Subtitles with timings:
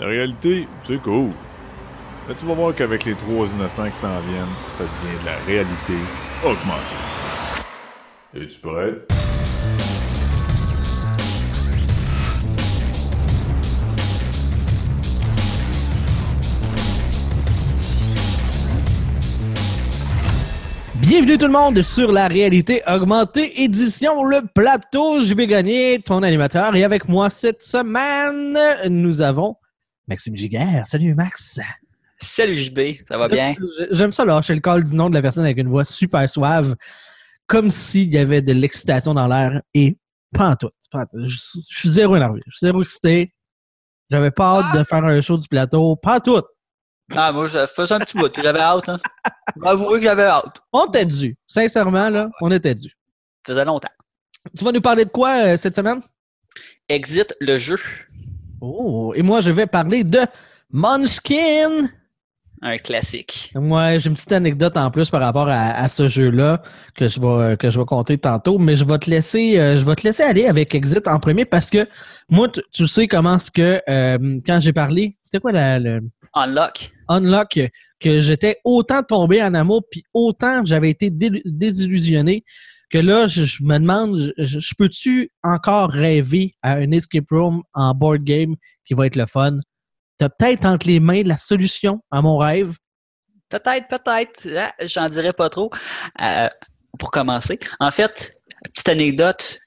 [0.00, 1.30] La réalité, c'est cool.
[2.26, 5.36] Mais tu vas voir qu'avec les trois innocents qui s'en viennent, ça devient de la
[5.46, 5.92] réalité
[6.42, 6.96] augmentée.
[8.34, 8.94] Es-tu prêt?
[20.96, 25.20] Bienvenue tout le monde sur la réalité augmentée édition Le Plateau.
[25.20, 28.58] Je vais gagner ton animateur et avec moi cette semaine,
[28.90, 29.56] nous avons
[30.06, 30.86] Maxime Giguère.
[30.86, 31.60] Salut Max.
[32.20, 32.78] Salut JB,
[33.08, 33.54] ça va bien?
[33.90, 36.74] J'aime ça lâcher le call du nom de la personne avec une voix super suave,
[37.46, 39.96] comme s'il y avait de l'excitation dans l'air et
[40.32, 40.70] pas en tout.
[41.14, 41.36] Je,
[41.68, 43.34] je suis zéro énervé, je suis zéro excité.
[44.10, 46.42] J'avais pas hâte de faire un show du plateau, pas en tout.
[47.12, 48.88] Ah, moi, ça faisait un petit bout, j'avais hâte.
[48.88, 48.98] Hein.
[49.62, 50.58] Avouez que j'avais hâte.
[50.72, 51.36] On était dû.
[51.46, 52.88] Sincèrement, là, on était dû.
[53.46, 53.88] Ça faisait longtemps.
[54.56, 56.00] Tu vas nous parler de quoi euh, cette semaine?
[56.88, 57.78] Exit le jeu.
[58.66, 60.20] Oh, et moi, je vais parler de
[60.70, 61.88] Munchkin.
[62.62, 63.52] Un classique.
[63.54, 66.62] Moi, j'ai une petite anecdote en plus par rapport à, à ce jeu-là
[66.94, 69.84] que je vais que je vais compter tantôt, mais je vais te laisser euh, je
[69.84, 71.86] vais te laisser aller avec Exit en premier parce que
[72.30, 76.00] moi, tu, tu sais comment ce que euh, quand j'ai parlé, c'était quoi la, le
[76.34, 76.90] Unlock.
[77.08, 77.60] Unlock
[78.00, 82.44] que j'étais autant tombé en amour puis autant j'avais été dé- désillusionné
[82.94, 88.22] que là, je, me demande, je peux-tu encore rêver à un escape room en board
[88.22, 89.58] game qui va être le fun?
[90.16, 92.76] T'as peut-être entre les mains la solution à mon rêve?
[93.48, 94.48] Peut-être, peut-être.
[94.56, 95.72] Ah, J'en dirais pas trop.
[96.22, 96.48] Euh,
[97.00, 97.58] pour commencer.
[97.80, 98.32] En fait,
[98.72, 99.58] petite anecdote.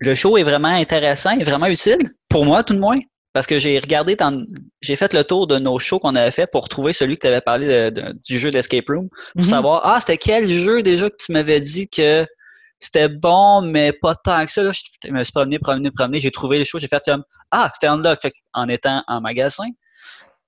[0.00, 2.00] Le show est vraiment intéressant et vraiment utile.
[2.28, 2.98] Pour moi, tout de moins.
[3.32, 4.46] Parce que j'ai regardé, dans-
[4.82, 7.26] j'ai fait le tour de nos shows qu'on avait fait pour trouver celui que tu
[7.28, 9.08] avais parlé de- de- du jeu d'Escape Room.
[9.08, 9.44] Pour Mhm.
[9.44, 12.26] savoir, ah, c'était quel jeu déjà que tu m'avais dit que
[12.78, 14.62] c'était bon, mais pas tant que ça.
[14.62, 16.18] Là, je me suis promené, promené, promené.
[16.20, 16.78] J'ai trouvé le show.
[16.78, 18.20] J'ai fait comme, ah, c'était Unlock.
[18.20, 19.68] Fait en étant en magasin,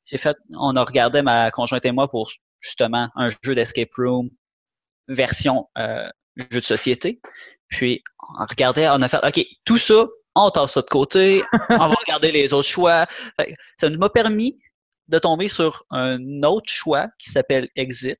[0.05, 4.28] j'ai fait, on a regardé ma conjointe et moi pour justement un jeu d'escape room
[5.08, 6.08] version euh,
[6.50, 7.20] jeu de société.
[7.68, 8.02] Puis
[8.39, 11.86] on regardait, on a fait, OK, tout ça, on tasse ça de côté, on va
[12.05, 13.06] regarder les autres choix.
[13.78, 14.58] Ça m'a permis
[15.08, 18.18] de tomber sur un autre choix qui s'appelle Exit.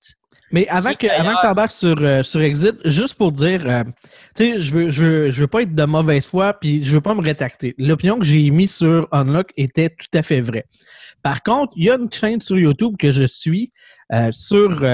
[0.51, 3.63] Mais avant que, avant que d'ailleurs- tu embarques sur, euh, sur Exit, juste pour dire,
[3.67, 3.83] euh,
[4.37, 6.93] tu sais, je veux, je, veux, je veux pas être de mauvaise foi, puis je
[6.93, 7.75] veux pas me rétracter.
[7.79, 10.67] L'opinion que j'ai émise sur Unlock était tout à fait vraie.
[11.23, 13.71] Par contre, il y a une chaîne sur YouTube que je suis
[14.13, 14.85] euh, sur,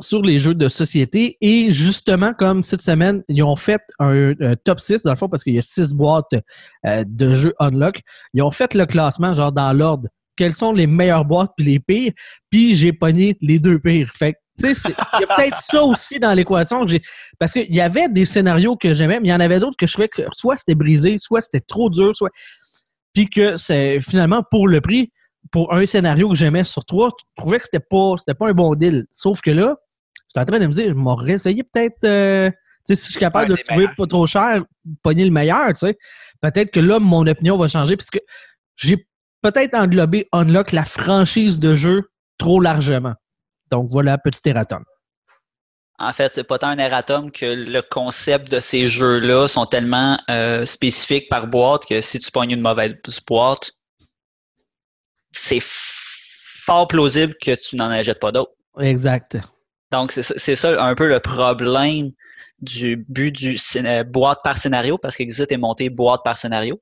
[0.00, 4.34] sur les jeux de société et justement, comme cette semaine, ils ont fait un,
[4.64, 6.32] top 6, dans le fond, parce qu'il y a six boîtes
[6.86, 8.00] euh, de jeux Unlock.
[8.32, 10.08] Ils ont fait le classement, genre dans l'ordre.
[10.36, 12.12] Quelles sont les meilleures boîtes puis les pires?
[12.50, 14.10] puis j'ai pogné les deux pires.
[14.14, 16.84] Fait il y a peut-être ça aussi dans l'équation.
[16.84, 16.92] que
[17.38, 19.86] Parce qu'il y avait des scénarios que j'aimais, mais il y en avait d'autres que
[19.86, 22.30] je trouvais que soit c'était brisé, soit c'était trop dur, soit.
[23.14, 25.10] Puis que c'est finalement pour le prix,
[25.50, 28.52] pour un scénario que j'aimais sur trois, je trouvais que c'était pas, c'était pas un
[28.52, 29.06] bon deal.
[29.10, 29.76] Sauf que là,
[30.28, 32.04] j'étais en train de me dire, je m'aurais essayé peut-être.
[32.04, 32.50] euh,
[32.86, 33.96] tu sais, si je suis capable de trouver meilleurs.
[33.96, 34.62] pas trop cher,
[35.02, 35.98] pogner le meilleur, tu sais.
[36.40, 38.20] Peut-être que là, mon opinion va changer, puisque
[38.76, 39.06] j'ai
[39.42, 43.14] peut-être englobé Unlock la franchise de jeu trop largement.
[43.70, 44.84] Donc voilà, petit erratum.
[45.98, 50.18] En fait, c'est pas tant un erratum que le concept de ces jeux-là sont tellement
[50.30, 52.96] euh, spécifiques par boîte que si tu pognes une mauvaise
[53.26, 53.72] boîte,
[55.32, 58.52] c'est fort plausible que tu n'en achètes pas d'autres.
[58.78, 59.38] Exact.
[59.92, 62.10] Donc, c'est ça- un peu le problème
[62.60, 66.80] du but du euh, boîte par scénario, parce qu'Exit est monté boîte par scénario.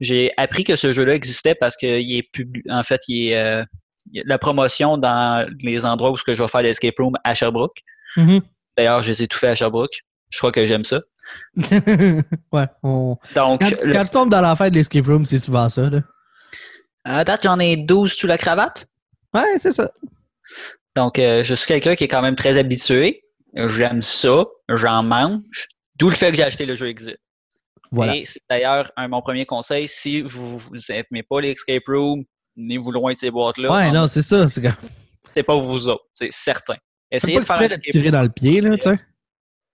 [0.00, 3.62] J'ai appris que ce jeu-là existait parce qu'il est publi- en fait, il est euh,
[4.24, 7.78] la promotion dans les endroits où ce que je vais faire l'escape room à Sherbrooke.
[8.16, 8.40] Mhm.
[8.76, 10.00] D'ailleurs, je les ai tout fait à Sherbrooke.
[10.30, 11.02] Je crois que j'aime ça.
[12.52, 12.66] ouais.
[12.82, 15.88] on- Donc, Quand, le- quand tu tombes dans l'enfer de l'escape room, c'est souvent ça.
[15.88, 16.00] Là.
[17.04, 18.86] À date, j'en ai 12 sous la cravate.
[19.34, 19.90] Ouais, c'est ça.
[20.96, 23.24] Donc, euh, je suis quelqu'un qui est quand même très habitué.
[23.54, 24.44] J'aime ça.
[24.68, 25.68] J'en mange.
[25.96, 27.16] D'où le fait que j'ai acheté le jeu Exit.
[27.92, 28.16] Voilà.
[28.16, 32.24] Et c'est d'ailleurs un mon premier conseil, si vous n'aimez pas les escape rooms,
[32.56, 33.72] venez-vous loin de ces boîtes-là.
[33.72, 34.46] ouais, non, c'est ça.
[34.48, 34.74] C'est comme...
[35.32, 36.76] C'est pas vous autres, c'est certain.
[37.10, 38.98] Essayez pas de faire de te tirer dans le pied, là, tu sais.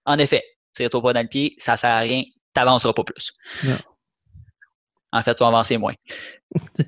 [0.07, 0.43] En effet,
[0.75, 2.23] tire-toi pas dans le pied, ça sert à rien,
[2.55, 3.33] t'avanceras pas plus.
[3.65, 3.79] Non.
[5.13, 5.95] En fait, tu vas avancer moins.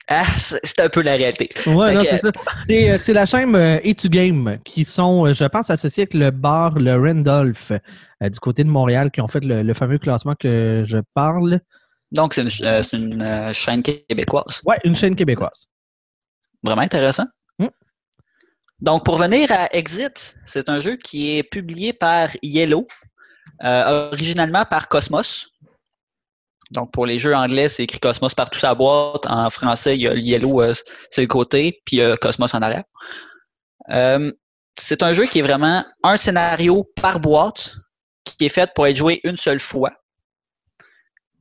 [0.09, 1.51] Ah, c'est un peu la réalité.
[1.67, 2.31] Ouais, non, c'est ça.
[2.69, 6.31] C'est, euh, c'est la chaîne euh, A2Game qui sont, euh, je pense, associés avec le
[6.31, 10.37] bar, le Randolph, euh, du côté de Montréal, qui ont fait le, le fameux classement
[10.37, 11.59] que je parle.
[12.13, 12.43] Donc, c'est
[12.93, 14.63] une, chaîne québécoise.
[14.65, 15.67] Ouais, une chaîne québécoise.
[16.63, 17.27] Vraiment intéressant.
[17.59, 17.67] Mm.
[18.81, 22.87] Donc, pour venir à Exit, c'est un jeu qui est publié par Yellow,
[23.61, 25.49] originalement par Cosmos.
[26.73, 29.27] Donc, pour les jeux anglais, c'est écrit Cosmos partout sa boîte.
[29.27, 30.75] En français, il y a le Yellow euh,
[31.11, 32.85] sur le côté, puis euh, Cosmos en arrière.
[33.91, 34.33] Euh,
[34.79, 37.75] c'est un jeu qui est vraiment un scénario par boîte,
[38.25, 39.93] qui est fait pour être joué une seule fois.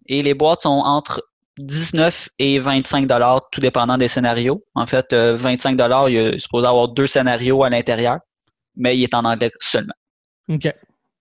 [0.08, 1.24] Et les boîtes sont entre
[1.58, 4.64] 19 et 25 dollars, tout dépendant des scénarios.
[4.76, 8.20] En fait, 25 dollars, il est supposé avoir deux scénarios à l'intérieur,
[8.76, 9.96] mais il est en anglais seulement.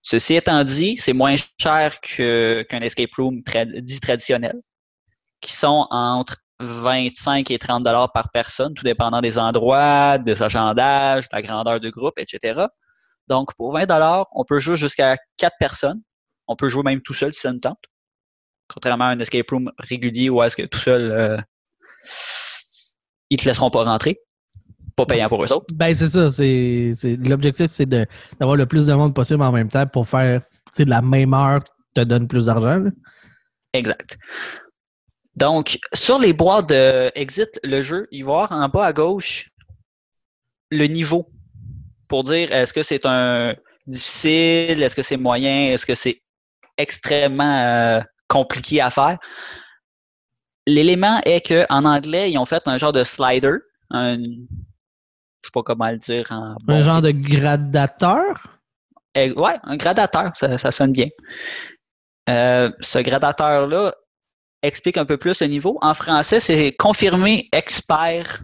[0.05, 3.41] Ceci étant dit, c'est moins cher qu'un escape room
[3.79, 4.61] dit traditionnel,
[5.41, 11.27] qui sont entre 25 et 30 dollars par personne, tout dépendant des endroits, des agendages,
[11.27, 12.67] de la grandeur du groupe, etc.
[13.27, 16.03] Donc, pour 20 dollars, on peut jouer jusqu'à 4 personnes.
[16.47, 17.81] On peut jouer même tout seul si ça nous tente.
[18.67, 21.37] Contrairement à un escape room régulier où est-ce que tout seul, euh,
[23.31, 24.19] ils te laisseront pas rentrer
[24.95, 25.65] pas payant pour eux autres.
[25.73, 26.31] Ben, c'est ça.
[26.31, 30.41] C'est, l'objectif, c'est d'avoir le plus de monde possible en même temps pour faire
[30.77, 31.61] de la même heure
[31.93, 32.83] te donne plus d'argent.
[33.73, 34.17] Exact.
[35.35, 38.93] Donc, sur les boîtes de Exit, le jeu, il va y avoir en bas à
[38.93, 39.49] gauche
[40.71, 41.29] le niveau
[42.07, 43.55] pour dire est-ce que c'est un
[43.87, 46.21] difficile, est-ce que c'est moyen, est-ce que c'est
[46.77, 49.17] extrêmement euh, compliqué à faire.
[50.67, 53.57] L'élément est qu'en anglais, ils ont fait un genre de slider,
[53.91, 54.17] un,
[55.45, 58.47] je sais pas comment le dire en Un genre de gradateur?
[59.13, 61.07] Eh, ouais, un gradateur, ça, sonne bien.
[62.27, 63.93] Euh, ce gradateur-là
[64.63, 65.77] explique un peu plus le niveau.
[65.83, 68.41] En français, c'est confirmé expert.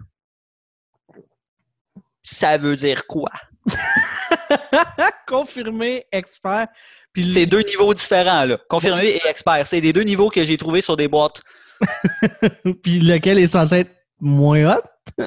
[2.22, 3.32] Ça veut dire quoi?
[5.26, 6.68] confirmé expert.
[7.16, 8.58] C'est deux niveaux différents, là.
[8.68, 9.66] Confirmé et expert.
[9.66, 11.42] C'est les deux niveaux que j'ai trouvés sur des boîtes.
[12.84, 15.24] Puis lequel est censé être moins hot?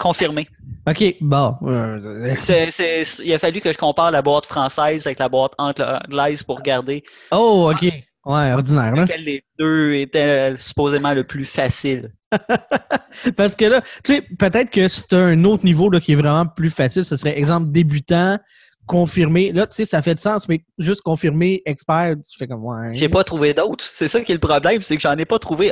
[0.00, 0.48] Confirmé.
[0.88, 1.56] OK, bon.
[1.62, 7.04] il a fallu que je compare la boîte française avec la boîte anglaise pour regarder.
[7.30, 7.82] Oh, OK.
[8.24, 8.94] Ouais, ordinaire.
[8.96, 9.02] Hein?
[9.02, 12.12] Lequel des deux était supposément le plus facile.
[13.36, 16.46] Parce que là, tu sais, peut-être que c'est un autre niveau là, qui est vraiment
[16.46, 17.04] plus facile.
[17.04, 18.38] Ce serait, exemple, débutant,
[18.86, 19.52] confirmé.
[19.52, 22.94] Là, tu sais, ça fait de sens, mais juste confirmé, expert, tu fais comme ouais.
[22.94, 23.84] J'ai pas trouvé d'autres.
[23.84, 25.70] C'est ça qui est le problème, c'est que j'en ai pas trouvé.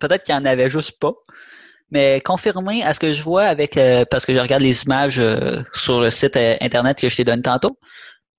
[0.00, 1.12] peut-être qu'il y en avait juste pas.
[1.90, 5.20] Mais confirmé à ce que je vois avec euh, parce que je regarde les images
[5.20, 7.78] euh, sur le site euh, internet que je t'ai donné tantôt,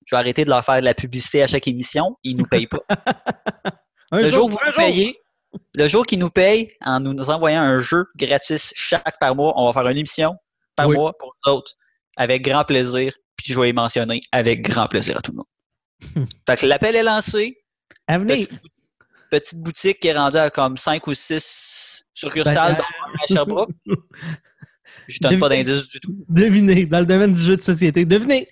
[0.04, 2.16] je vais arrêter de leur faire de la publicité à chaque émission.
[2.24, 2.82] Ils nous payent pas.
[4.12, 5.18] le jour, où vous nous payez,
[5.74, 9.66] le jour qu'ils nous payent en nous envoyant un jeu gratuit chaque par mois, on
[9.66, 10.34] va faire une émission
[10.76, 11.72] par mois pour d'autres
[12.16, 13.12] avec grand plaisir.
[13.36, 16.28] Puis je vais les mentionner avec grand plaisir à tout le monde.
[16.48, 17.56] fait que l'appel est lancé.
[18.06, 18.50] Petite,
[19.30, 22.84] petite, boutique qui est rendue à comme 5 ou 6 succursales ben,
[23.22, 23.70] à Sherbrooke.
[25.06, 26.14] Je donne pas d'indice du tout.
[26.28, 28.04] Devinez, dans le domaine du jeu de société.
[28.04, 28.48] Devinez!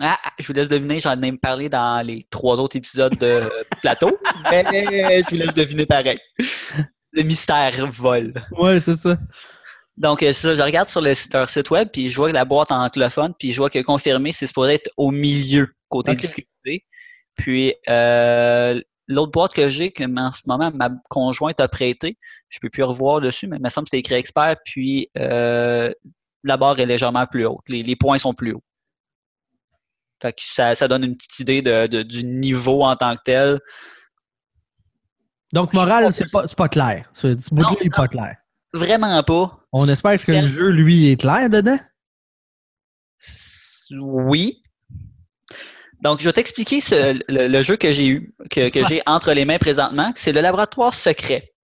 [0.00, 3.42] Ah, je vous laisse deviner, j'en ai même parlé dans les trois autres épisodes de
[3.82, 4.18] Plateau,
[4.50, 6.18] mais je vous laisse deviner pareil.
[7.12, 8.30] Le mystère vole.
[8.52, 9.18] Ouais, c'est ça.
[9.96, 12.44] Donc, euh, ça, je regarde sur le, leur site web, puis je vois que la
[12.44, 16.84] boîte en anglophone, puis je vois que confirmé, c'est supposé être au milieu, côté difficulté.
[17.34, 22.58] Puis, euh, l'autre boîte que j'ai, que en ce moment, ma conjointe a prêté, je
[22.60, 25.92] peux plus revoir dessus, mais il me semble que c'est écrit expert, puis euh,
[26.44, 27.64] la barre est légèrement plus haute.
[27.68, 28.62] Les, points sont plus hauts.
[30.22, 33.60] Fait que ça, donne une petite idée de, du niveau en tant que tel.
[35.52, 37.08] Donc, moral, c'est pas, pas clair.
[37.12, 38.36] Ce bout-là n'est pas clair.
[38.72, 39.58] Vraiment pas.
[39.72, 41.78] On espère que le jeu, lui, est clair dedans?
[43.90, 44.60] Oui.
[46.02, 46.80] Donc, je vais t'expliquer
[47.28, 50.12] le, jeu que j'ai eu, que, j'ai entre les mains présentement.
[50.14, 51.54] C'est le laboratoire secret.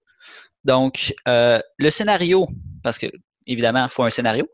[0.65, 2.49] Donc, euh, le scénario,
[2.83, 3.07] parce que
[3.47, 4.47] évidemment, il faut un scénario,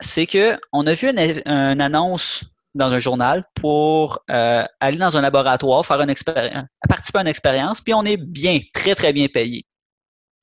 [0.00, 2.44] c'est que on a vu une, annonce
[2.74, 7.28] dans un journal pour euh, aller dans un laboratoire, faire une expérience, participer à une
[7.28, 9.64] expérience, puis on est bien, très, très bien payé.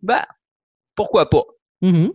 [0.02, 0.24] Ben,
[0.96, 1.44] pourquoi pas?
[1.82, 2.12] Mm-hmm.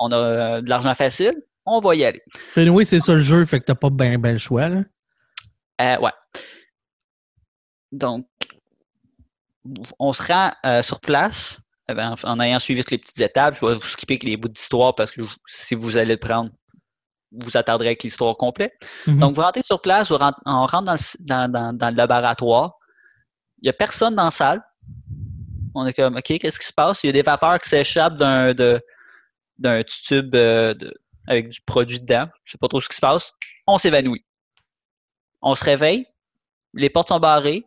[0.00, 1.34] On a euh, de l'argent facile,
[1.66, 2.22] on va y aller.
[2.56, 4.68] oui, c'est ça le jeu, fait que t'as pas bien ben le choix.
[4.68, 4.82] Là.
[5.80, 6.12] Euh, ouais.
[7.92, 8.26] Donc,
[9.98, 11.58] on se rend euh, sur place
[11.88, 13.56] eh ben, en ayant suivi les petites étapes.
[13.60, 16.50] Je vais vous skipper les bouts d'histoire parce que si vous allez le prendre,
[17.32, 18.72] vous attarderez avec l'histoire complète.
[19.06, 19.18] Mm-hmm.
[19.18, 20.84] Donc, vous rentrez sur place, on rentre
[21.20, 22.72] dans le, laboratoire.
[23.60, 24.62] Il n'y a personne dans la salle.
[25.74, 27.02] On est comme, OK, qu'est-ce qui se passe?
[27.02, 30.74] Il y a des vapeurs qui s'échappent d'un tube euh,
[31.26, 32.26] avec du produit dedans.
[32.44, 33.32] Je ne sais pas trop ce qui se passe.
[33.66, 34.24] On s'évanouit.
[35.40, 36.06] On se réveille,
[36.74, 37.64] les portes sont barrées,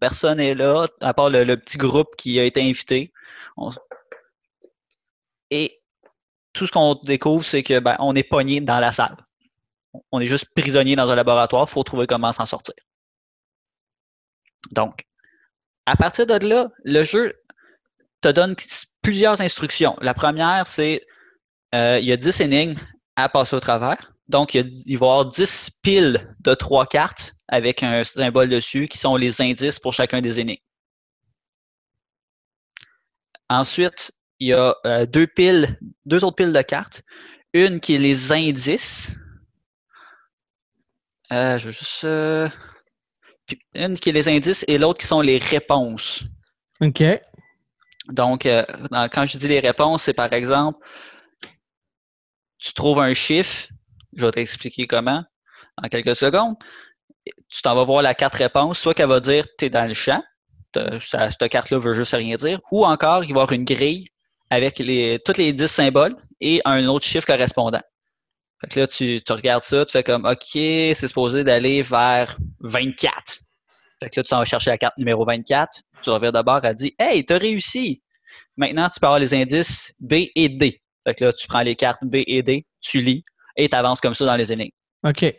[0.00, 3.12] personne n'est là, à part le, petit groupe qui a été invité.
[5.50, 5.80] Et
[6.52, 9.16] tout ce qu'on découvre, c'est que ben, on est pogné dans la salle.
[10.10, 12.74] On est juste prisonnier dans un laboratoire, il faut trouver comment s'en sortir.
[14.70, 15.04] Donc,
[15.86, 17.34] à partir de là, le jeu
[18.20, 18.54] te donne
[19.02, 19.96] plusieurs instructions.
[20.00, 21.06] La première, c'est
[21.74, 22.78] euh, il y a 10 énigmes
[23.16, 24.12] à passer au travers.
[24.30, 28.96] Donc, il, va y avoir 10 piles de trois cartes avec un symbole dessus qui
[28.96, 30.62] sont les indices pour chacun des énigmes.
[33.48, 37.02] Ensuite, il y a euh, deux piles, deux autres piles de cartes.
[37.54, 39.16] Une qui est les indices.
[41.32, 42.04] Euh, je juste.
[43.74, 46.22] une qui est les indices et l'autre qui sont les réponses.
[46.80, 47.02] OK.
[48.10, 50.78] Donc, quand je dis les réponses, c'est par exemple,
[52.58, 53.68] tu trouves un chiffre,
[54.16, 55.24] je vais t'expliquer comment
[55.76, 56.56] en quelques secondes.
[57.48, 59.94] Tu t'en vas voir la carte réponse, soit qu'elle va dire tu es dans le
[59.94, 60.22] champ,
[60.74, 64.06] cette carte-là veut juste rien dire, ou encore il va y avoir une grille
[64.50, 67.80] avec tous les 10 symboles et un autre chiffre correspondant.
[68.60, 72.36] Fait que là, tu, tu regardes ça, tu fais comme OK, c'est supposé d'aller vers
[72.60, 73.40] 24.
[74.02, 75.82] Fait que là, tu t'en vas chercher la carte numéro 24.
[76.02, 78.02] Tu reviens d'abord, elle dit Hey, t'as réussi!
[78.56, 80.82] Maintenant, tu peux avoir les indices B et D.
[81.06, 83.24] Fait que là, tu prends les cartes B et D, tu lis
[83.56, 84.74] et tu avances comme ça dans les énigmes.
[85.04, 85.34] OK.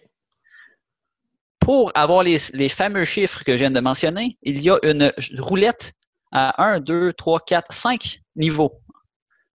[1.60, 2.40] Pour avoir les,
[2.70, 5.94] fameux chiffres que je viens de mentionner, il y a une roulette
[6.32, 8.82] à 1, 2, 3, 4, 5 niveaux,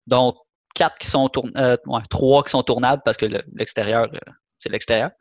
[0.06, 0.36] dont
[0.76, 1.78] 4 qui sont euh,
[2.10, 5.12] 3 qui sont tournables parce que l'extérieur, euh, c'est l'extérieur.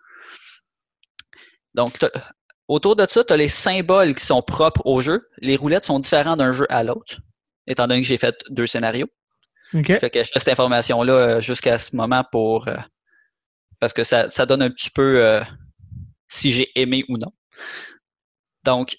[1.75, 1.99] Donc,
[2.69, 5.29] autour de ça, tu as les symboles qui sont propres au jeu.
[5.39, 7.19] Les roulettes sont différentes d'un jeu à l'autre,
[7.67, 9.09] étant donné que j'ai fait deux scénarios.
[9.75, 9.95] Okay.
[9.95, 12.77] Je fais cette information-là euh, jusqu'à ce moment pour euh,
[13.81, 15.43] parce que ça, donne un petit peu euh,
[16.29, 17.33] si j'ai aimé ou non.
[18.65, 18.97] Donc,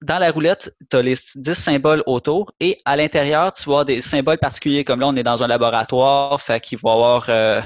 [0.00, 4.00] dans la roulette, tu as les 10 symboles autour et à l'intérieur, tu vois des
[4.00, 4.84] symboles particuliers.
[4.84, 7.64] Comme là, on est dans un laboratoire, fait qu'il va y avoir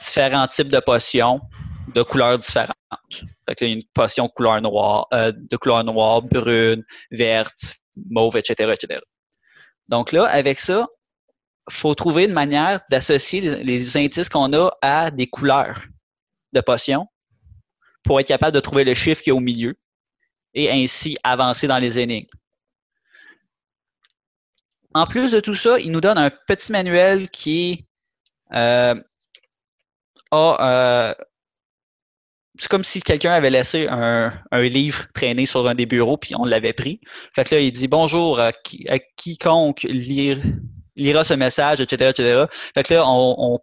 [0.00, 1.40] différents types de potions
[1.94, 2.76] de couleurs différentes.
[3.48, 7.76] Fait que, a une potion de couleur noire, de couleur noire, brune, verte,
[8.10, 9.00] mauve, etc., etc.
[9.88, 10.88] Donc là, avec ça,
[11.68, 15.82] faut trouver une manière d'associer les, indices qu'on a à des couleurs
[16.52, 17.06] de potions
[18.04, 19.76] pour être capable de trouver le chiffre qui est au milieu
[20.54, 22.28] et ainsi avancer dans les énigmes.
[24.94, 27.84] En plus de tout ça, il nous donne un petit manuel qui
[28.54, 28.94] euh,
[30.30, 30.56] a.
[30.60, 31.14] Euh,
[32.58, 36.46] c'est comme si quelqu'un avait laissé un, livre traîner sur un des bureaux puis on
[36.46, 37.00] l'avait pris.
[37.34, 38.52] Fait que là, il dit bonjour à,
[38.88, 40.40] à quiconque lire
[40.96, 42.44] lira ce message, etc., etc.
[42.74, 43.58] Fait que là, on,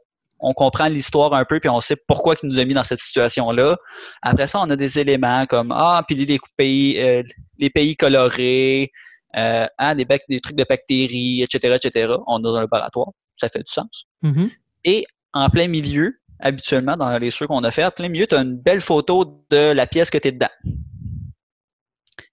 [0.55, 3.77] comprend l'histoire un peu, puis on sait pourquoi il nous a mis dans cette situation-là.
[4.21, 7.23] Après ça, on a des éléments comme Ah, puis les pays, euh,
[7.59, 8.91] les pays colorés,
[9.37, 12.13] euh, hein, des, des, trucs de bactéries, etc., etc.
[12.27, 13.07] On est dans un laboratoire.
[13.37, 14.05] Ça fait du sens.
[14.23, 14.49] Mm-hmm.
[14.83, 18.35] Et en plein milieu, habituellement, dans les jeux qu'on a fait, en plein milieu, tu
[18.35, 20.49] as une belle photo de la pièce que tu es dedans.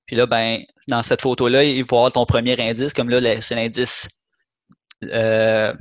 [0.06, 3.54] Puis là, ben, dans cette photo-là, il faut avoir ton premier indice, comme là, c'est
[3.54, 4.08] l'indice
[5.04, 5.74] euh,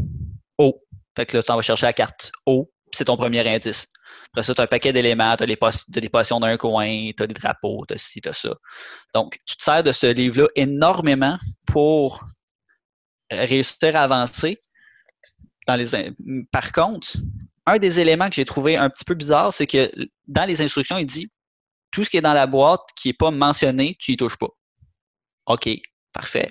[0.57, 0.77] O.
[1.15, 3.87] Fait que là, tu vas chercher la carte O, c'est ton premier indice.
[4.31, 7.27] Après ça, tu as un paquet d'éléments, tu as, des potions d'un coin, tu as
[7.27, 8.55] des drapeaux, tu as ci, tu as ça.
[9.13, 12.23] Donc, tu te sers de ce livre-là énormément pour
[13.31, 14.61] réussir à avancer.
[15.67, 15.87] Dans les...
[16.51, 17.17] Par contre,
[17.65, 19.91] un des éléments que j'ai trouvé un petit peu bizarre, c'est que
[20.27, 21.31] dans les instructions, il dit
[21.91, 24.49] tout ce qui est dans la boîte qui n'est pas mentionné, tu n'y touches pas.
[25.47, 25.69] OK.
[26.13, 26.47] Parfait.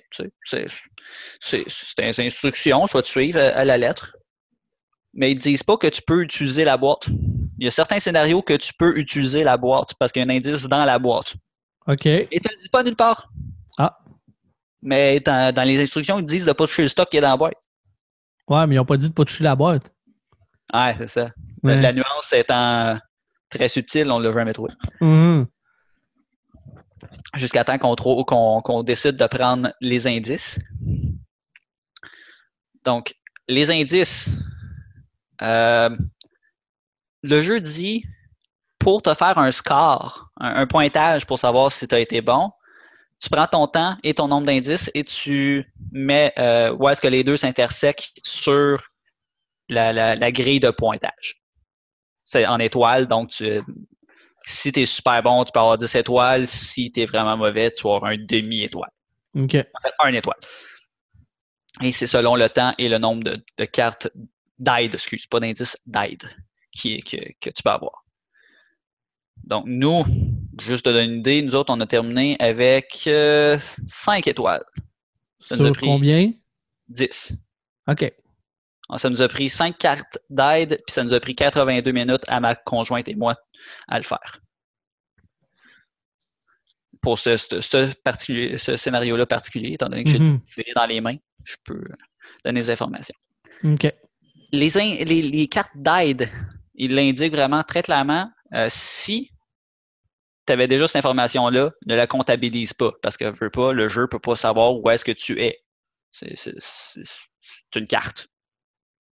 [1.41, 1.65] C'est
[1.99, 4.17] des instructions, je vais te suivre à, la lettre.
[5.15, 7.09] Mais ils ne disent pas que tu peux utiliser la boîte.
[7.59, 10.31] Il y a certains scénarios que tu peux utiliser la boîte parce qu'il y a
[10.31, 11.35] un indice dans la boîte.
[11.87, 12.07] OK.
[12.07, 13.29] Et tu ne le dis pas nulle part.
[13.79, 13.99] Ah.
[14.83, 17.31] Mais dans, les instructions, ils disent de ne pas toucher le stock qui est dans
[17.31, 17.55] la boîte.
[18.49, 19.91] Ouais, mais ils n'ont pas dit de ne pas toucher la boîte.
[20.73, 21.31] Ouais, c'est ça.
[21.65, 22.99] La, nuance étant
[23.51, 24.71] très subtile, on l'a jamais trouvé.
[25.01, 25.47] Mm-hmm
[27.35, 30.59] jusqu'à temps qu'on décide de prendre les indices.
[32.85, 33.15] Donc,
[33.49, 34.31] les indices.
[35.43, 35.91] Euh,
[37.23, 38.05] le jeu dit,
[38.79, 42.51] pour te faire un score, un, pointage pour savoir si tu as été bon,
[43.21, 47.09] tu prends ton temps et ton nombre d'indices et tu mets euh, où est-ce que
[47.09, 48.83] les deux s'intersectent sur
[49.69, 51.43] la, la, grille de pointage.
[52.25, 53.61] C'est en étoile, donc tu,
[54.49, 56.49] si tu es super bon, tu peux avoir 10 étoiles.
[56.49, 58.91] Si tu es vraiment mauvais, tu vas avoir un demi-étoile.
[59.37, 59.55] OK.
[59.55, 60.39] En fait, un étoile.
[61.83, 64.09] Et c'est selon le temps et le nombre de, cartes
[64.59, 66.25] d'aide, excuse, pas d'indice, d'aide
[66.75, 68.05] que, que, tu peux avoir.
[69.45, 70.05] Donc, nous,
[70.61, 73.59] juste te donner une idée, nous autres, on a terminé avec 5 euh,
[74.27, 74.65] étoiles.
[75.41, 76.33] Sur combien?
[76.89, 77.35] 10.
[77.87, 78.13] OK.
[78.97, 82.41] Ça nous a pris 5 cartes d'aide, puis ça nous a pris 82 minutes à
[82.41, 83.37] ma conjointe et moi
[83.89, 84.41] à le faire.
[87.01, 90.41] pour ce, ce, ce particulier- ce scénario-là particulier, étant donné que j'ai Mhm.
[90.57, 91.85] le dans les mains, je peux
[92.45, 93.15] donner des informations.
[94.51, 96.29] Les, in- les, les cartes d'aide,
[96.75, 98.31] ils l'indiquent vraiment très clairement.
[98.55, 99.31] euh, si
[100.47, 104.07] tu avais déjà cette information-là, ne la comptabilise pas parce que pas, le jeu ne
[104.07, 105.63] peut pas savoir où est-ce que tu es.
[106.11, 106.35] C'est
[107.77, 108.29] une carte.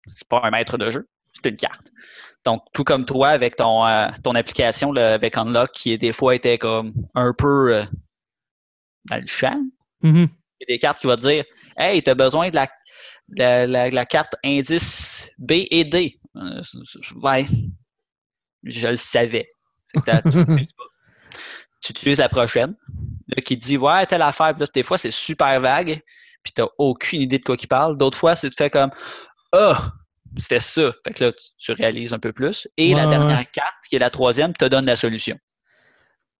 [0.08, 1.08] C'est pas un maître de jeu,
[1.42, 1.92] c'est une carte.
[2.44, 6.34] Donc, tout comme toi, avec ton, euh, ton application là, avec Unlock, qui des fois
[6.34, 7.84] était comme un peu euh,
[9.06, 9.60] dans le champ,
[10.02, 10.28] Mhm.
[10.60, 11.44] il y a des cartes qui vont te dire
[11.76, 12.68] Hey, tu as besoin de la,
[13.28, 16.18] de la, carte indice B et D.
[16.36, 16.62] Euh,
[17.22, 17.46] ouais,
[18.62, 19.48] je le savais.
[21.82, 22.74] Tu utilises la prochaine,
[23.28, 24.52] là, qui te dit Ouais, telle affaire.
[24.54, 26.02] Puis là, des fois, c'est super vague,
[26.42, 27.96] puis tu n'as aucune idée de quoi il parle.
[27.96, 28.90] D'autres fois, c'est tu fais comme
[29.52, 29.92] Ah,
[30.36, 30.92] c'était ça.
[31.04, 32.68] Fait que là, tu, tu réalises un peu plus.
[32.76, 33.48] Et la dernière ouais.
[33.52, 35.36] carte, qui est la troisième, te donne la solution.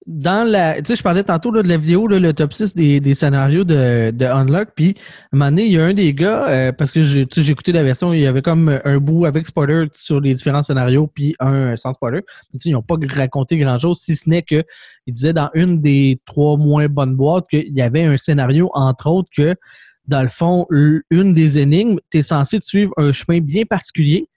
[0.06, 0.76] Dans la.
[0.76, 3.16] Tu sais, je parlais tantôt là, de la vidéo, là, le top 6 des, des
[3.16, 4.68] scénarios de, de Unlock.
[4.76, 5.00] Puis, à
[5.32, 7.82] un moment donné, il y a un des gars, euh, parce que j'ai écouté la
[7.82, 11.74] version, il y avait comme un bout avec spoiler sur les différents scénarios, puis un
[11.74, 12.20] sans spoiler.
[12.52, 14.62] Mais, ils n'ont pas raconté grand-chose, si ce n'est que
[15.06, 19.08] il disait dans une des trois moins bonnes boîtes qu'il y avait un scénario, entre
[19.08, 19.56] autres, que
[20.06, 24.28] dans le fond, une des énigmes, tu es censé suivre un chemin bien particulier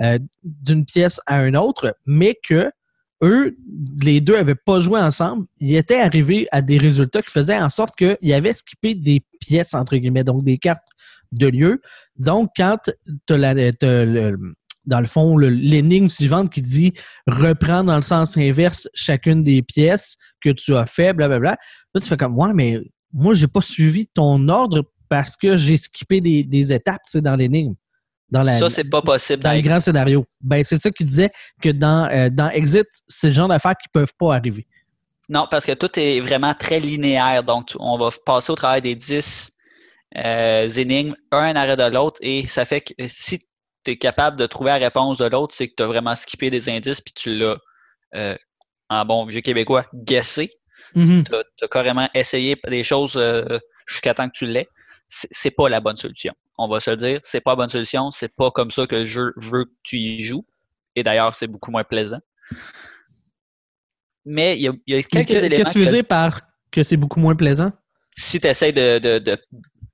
[0.00, 2.70] euh, d'une pièce à une autre, mais que
[3.22, 3.56] eux,
[4.00, 5.46] les deux avaient pas joué ensemble.
[5.58, 9.74] Ils étaient arrivés à des résultats qui faisaient en sorte qu'ils avaient skippé des pièces,
[9.74, 10.84] entre guillemets, donc des cartes
[11.32, 11.80] de lieu.
[12.16, 12.78] Donc, quand
[13.26, 13.34] tu
[14.86, 16.94] dans le fond, le- l'énigme suivante qui dit
[17.26, 21.58] reprends dans le sens inverse chacune des pièces que tu as fait, blablabla.
[21.94, 22.78] Là, tu fais comme, ouais, mais
[23.12, 27.74] moi, j'ai pas suivi ton ordre parce que j'ai skippé des, des étapes, dans l'énigme.
[28.30, 30.26] Dans la, ça, c'est pas possible dans dans le grand scénario.
[30.42, 31.30] Ben, c'est ça qu'il disait
[31.62, 34.66] que dans, euh, dans Exit, c'est le genre d'affaires qui peuvent pas arriver.
[35.30, 37.42] Non, parce que tout est vraiment très linéaire.
[37.42, 39.50] Donc, on va passer au travail des 10
[40.16, 43.40] euh, énigmes, un arrêt de l'autre, et ça fait que si
[43.84, 46.50] tu es capable de trouver la réponse de l'autre, c'est que tu as vraiment skippé
[46.50, 47.58] des indices, puis tu l'as,
[48.14, 48.36] euh,
[48.88, 50.50] en bon vieux québécois, guessé.
[50.94, 51.24] Mhm.
[51.24, 54.68] Tu as, carrément essayé des choses euh, jusqu'à temps que tu l'aies.
[55.08, 56.34] C'est pas la bonne solution.
[56.58, 58.10] On va se le dire, c'est pas la bonne solution.
[58.10, 60.44] C'est pas comme ça que le jeu veut que tu y joues.
[60.96, 62.20] Et d'ailleurs, c'est beaucoup moins plaisant.
[64.24, 65.56] Mais il y a, il y a Mais quelques que- éléments.
[65.64, 66.40] Qu'est-ce que tu veux dire par
[66.70, 67.72] que c'est beaucoup moins plaisant?
[68.16, 69.38] si tu essaies de, de- de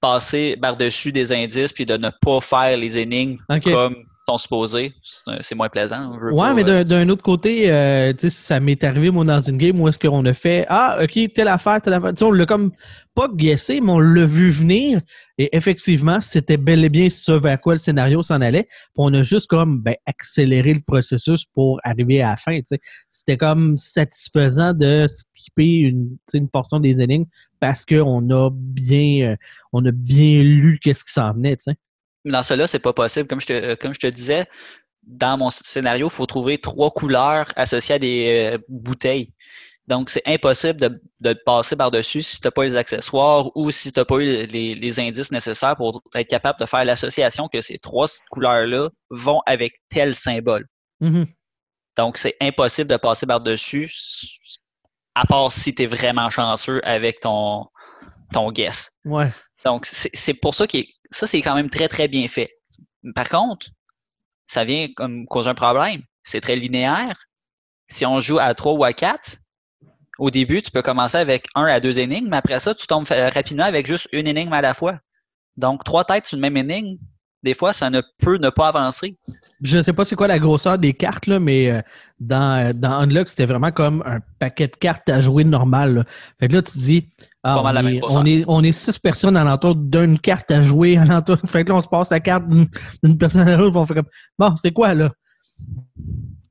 [0.00, 5.42] passer par-dessus des indices puis de ne pas faire les énigmes comme sont supposés, c'est
[5.42, 6.18] c'est moins plaisant.
[6.18, 9.40] Ouais, pas, mais euh, d'un autre côté, euh, tu sais, ça m'est arrivé, moi, dans
[9.40, 12.10] une game où est-ce qu'on a fait Ah, OK, telle affaire, telle affaire.
[12.10, 12.72] Tu sais, on l'a comme
[13.14, 15.00] pas guessé, mais on l'a vu venir.
[15.36, 18.64] Et effectivement, c'était bel et bien ce vers quoi le scénario s'en allait.
[18.64, 22.56] Puis on a juste comme ben, accéléré le processus pour arriver à la fin.
[22.58, 22.80] tu sais.
[23.10, 27.26] C'était comme satisfaisant de skipper une, une portion des énigmes
[27.60, 29.36] parce qu'on a bien euh,
[29.72, 31.56] on a bien lu qu'est-ce qui s'en venait.
[31.56, 31.76] tu sais.
[32.24, 33.28] Dans cela, c'est pas possible.
[33.28, 34.46] Comme je te, comme je te disais,
[35.02, 39.32] dans mon scénario, il faut trouver trois couleurs associées à des euh, bouteilles.
[39.86, 43.92] Donc, c'est impossible de, de passer par-dessus si tu n'as pas les accessoires ou si
[43.92, 47.60] tu n'as pas eu les, les indices nécessaires pour être capable de faire l'association que
[47.60, 50.66] ces trois couleurs-là vont avec tel symbole.
[51.00, 51.26] Mhm.
[51.98, 53.92] Donc, c'est impossible de passer par-dessus,
[55.14, 57.66] à part si tu es vraiment chanceux avec ton,
[58.32, 58.90] ton guess.
[59.04, 59.30] Ouais.
[59.66, 60.78] Donc, c'est pour ça que
[61.14, 62.50] ça, c'est quand même très, très bien fait.
[63.14, 63.68] Par contre,
[64.46, 66.02] ça vient comme causer un problème.
[66.22, 67.16] C'est très linéaire.
[67.88, 69.38] Si on joue à 3 ou à 4,
[70.18, 73.06] au début, tu peux commencer avec un à deux énigmes, mais après ça, tu tombes
[73.08, 74.98] rapidement avec juste une énigme à la fois.
[75.56, 76.98] Donc, trois têtes sur une même énigme,
[77.42, 79.18] des fois, ça ne peut ne pas avancer.
[79.60, 81.80] Je ne sais pas c'est quoi la grosseur des cartes, là, mais euh,
[82.18, 85.94] dans, euh, dans Unlock, c'était vraiment comme un paquet de cartes à jouer normal.
[85.94, 86.04] là.
[86.40, 87.10] Fait que là, tu te dis,
[87.44, 88.20] ah, Pas mal la on, même est, grosseur.
[88.20, 91.36] on, est, on est six personnes alentour d'une carte à jouer alentour.
[91.46, 94.08] Fait que là, on se passe la carte d'une personne à l'autre, on fait comme,
[94.38, 95.10] bon, c'est quoi, là?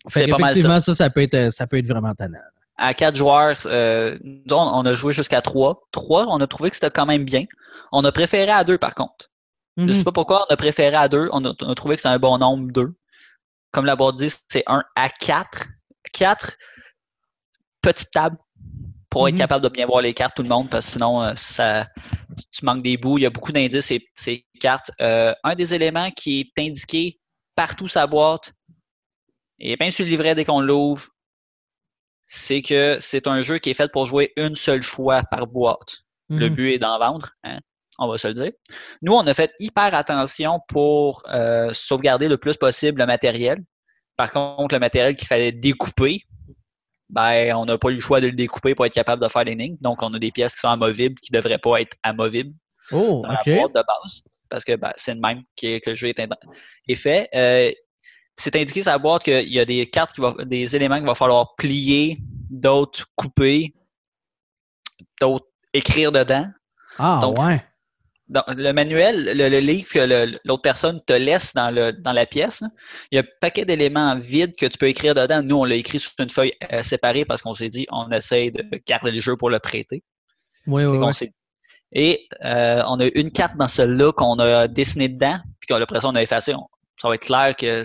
[0.10, 0.46] Fait pas mal ça.
[0.52, 2.38] effectivement, ça, ça peut être, ça peut être vraiment tannant.
[2.78, 4.18] À quatre joueurs, euh,
[4.50, 5.82] on on a joué jusqu'à trois.
[5.92, 7.46] Trois, on a trouvé que c'était quand même bien.
[7.92, 9.30] On a préféré à deux, par contre.
[9.78, 9.94] Je Mhm.
[9.94, 11.30] sais pas pourquoi on a préféré à deux.
[11.32, 12.94] On a, on a trouvé que c'est un bon nombre, deux.
[13.72, 15.66] Comme la boîte dit, c'est un à quatre.
[16.12, 16.58] Quatre,
[17.82, 18.38] petite table
[19.14, 19.38] pour être Mhm.
[19.38, 21.88] capable de bien voir les cartes, tout le monde, parce que sinon, euh, ça,
[22.52, 23.20] tu- manques des bouts.
[23.20, 24.90] Il y a beaucoup d'indices, ces, ces cartes.
[25.02, 27.20] Euh, un des éléments qui est indiqué
[27.56, 28.54] partout sa boîte,
[29.60, 31.08] et bien sur le livret dès qu'on l'ouvre,
[32.26, 36.00] c'est que c'est un jeu qui est fait pour jouer une seule fois par boîte.
[36.30, 36.56] Le Mhm.
[36.56, 37.60] but est d'en vendre, hein,
[38.00, 38.52] on va se le dire.
[39.04, 43.60] Nous, on a fait hyper attention pour euh, sauvegarder le plus possible le matériel.
[44.18, 46.24] Par contre, le matériel qu'il fallait découper,
[47.14, 49.44] ben, on n'a pas eu le choix de le découper pour être capable de faire
[49.44, 49.78] l'énigme.
[49.82, 52.54] Donc, on a des pièces qui sont amovibles qui ne devraient pas être amovibles
[52.92, 54.24] Oh, dans la boîte de base.
[54.50, 57.30] Parce que ben, c'est le même qui- que le jeu est, fait.
[57.36, 57.72] Euh,
[58.36, 61.06] c'est indiqué sur la boîte qu'il y a des cartes, qui va- des éléments qu'il
[61.06, 62.18] va falloir plier,
[62.50, 63.74] d'autres couper,
[65.22, 66.48] d'autres écrire dedans.
[66.98, 67.64] Ah, Donc, ouais.
[68.30, 72.26] Dans le manuel, le, le livre que l'autre personne te laisse dans, le, dans la
[72.26, 72.68] pièce, là,
[73.12, 75.44] il y a un paquet d'éléments vides que tu peux écrire dedans.
[75.44, 78.52] Nous, on l'a écrit sur une feuille euh, séparée parce qu'on s'est dit on essaye
[78.52, 80.04] de garder le jeu pour le prêter.
[80.68, 80.98] Oui, oui,
[81.92, 86.00] Et euh, on a une carte dans celle-là qu'on a dessinée dedans, puis qu'on après
[86.00, 86.54] ça, on a effacé.
[86.54, 86.68] On-
[87.02, 87.84] ça va être clair que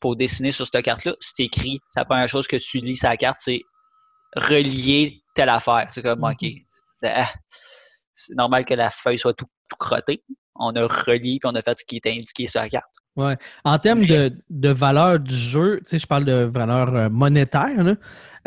[0.00, 1.14] faut dessiner sur cette carte-là.
[1.20, 1.80] C'est écrit.
[1.92, 3.62] C'est la première chose que tu lis sur la carte, c'est
[4.36, 5.86] relier telle affaire.
[5.90, 6.32] C'est comme, Mhm.
[6.32, 6.50] OK,
[7.04, 7.28] ah,
[8.18, 10.22] c'est normal que la feuille soit tout, tout crottée.
[10.56, 12.86] On a relié, puis on a fait ce qui était indiqué sur la carte.
[13.64, 17.82] En termes de, de valeur du jeu, tu sais, je parle de valeur euh, monétaire,
[17.82, 17.94] là,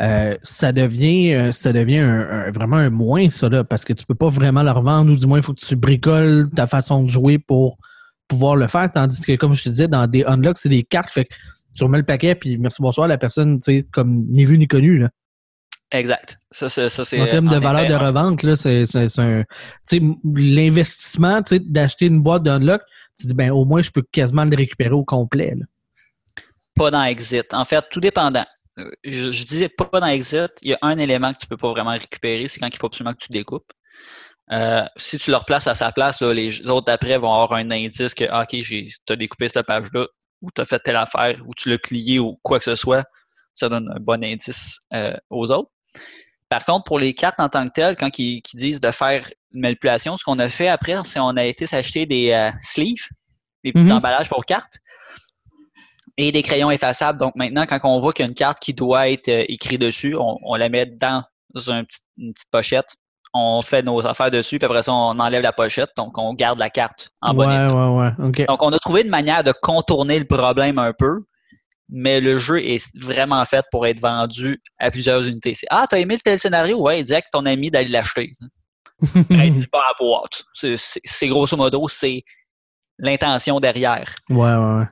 [0.00, 3.92] euh, ça devient, euh, ça devient un- un- vraiment un moins, ça, là, parce que
[3.92, 6.66] tu peux pas vraiment le revendre, ou du moins, il faut que tu bricoles ta
[6.66, 7.76] façon de jouer pour
[8.28, 8.90] pouvoir le faire.
[8.90, 11.34] Tandis que, comme je te disais, dans des unlocks, c'est des cartes, fait que
[11.74, 14.66] tu remets le paquet, puis merci, bonsoir, la personne, tu sais, comme ni vu ni
[14.68, 15.10] connu, là.
[15.92, 16.38] Exact.
[16.50, 19.08] Ça, c'est, ça, c'est En termes de en valeur effet de revente, là, c'est, c'est-
[19.10, 19.44] c'est un.
[20.34, 22.82] L'investissement, d'acheter une boîte d'unlock,
[23.18, 25.64] tu dis, ben, au moins, je peux quasiment le récupérer au complet, là.
[26.74, 27.52] pas dans Exit.
[27.52, 28.44] En fait, tout dépendant.
[28.78, 31.58] Euh, Je, je dis pas dans Exit, il y a un élément que tu peux
[31.58, 33.70] pas vraiment récupérer, c'est quand il faut absolument que tu découpes.
[34.50, 37.70] Euh, si tu le replaces à sa place, là, les autres d'après vont avoir un
[37.70, 40.06] indice que ah, OK, tu as découpé cette page-là,
[40.40, 43.04] ou tu as fait telle affaire, ou tu l'as plié, ou quoi que ce soit.
[43.54, 45.70] Ça donne un bon indice euh, aux autres.
[46.52, 49.62] Par contre, pour les cartes en tant que telles, quand ils, disent de faire une
[49.62, 53.08] manipulation, ce qu'on a fait après, c'est qu'on a été s'acheter des euh, sleeves,
[53.64, 53.92] des petits Mhm.
[53.92, 54.74] emballages pour cartes
[56.18, 57.18] et des crayons effaçables.
[57.18, 59.80] Donc maintenant, quand on voit qu'il y a une carte qui doit être euh, écrite
[59.80, 61.24] dessus, on, on la met dans
[61.68, 62.96] un petit- une petite pochette.
[63.32, 65.88] On fait nos affaires dessus, puis après ça, on enlève la pochette.
[65.96, 68.44] Donc, on garde la carte en ouais, ouais, ouais.
[68.44, 71.24] Donc, on a trouvé une manière de contourner le problème un peu,
[71.94, 75.54] mais le jeu est vraiment fait pour être vendu à plusieurs unités.
[75.54, 76.80] C'est, ah, t'as aimé le tel scénario?
[76.80, 78.32] Ouais, dis à ton ami d'aller l'acheter.
[79.30, 80.42] Hey, dis pas à boîte.
[80.54, 82.22] C'est, c'est- c'est grosso modo, c'est
[82.98, 84.14] l'intention derrière.
[84.30, 84.84] ouais, ouais, ouais.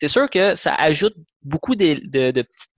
[0.00, 2.70] C'est sûr que ça ajoute beaucoup de, de- de petites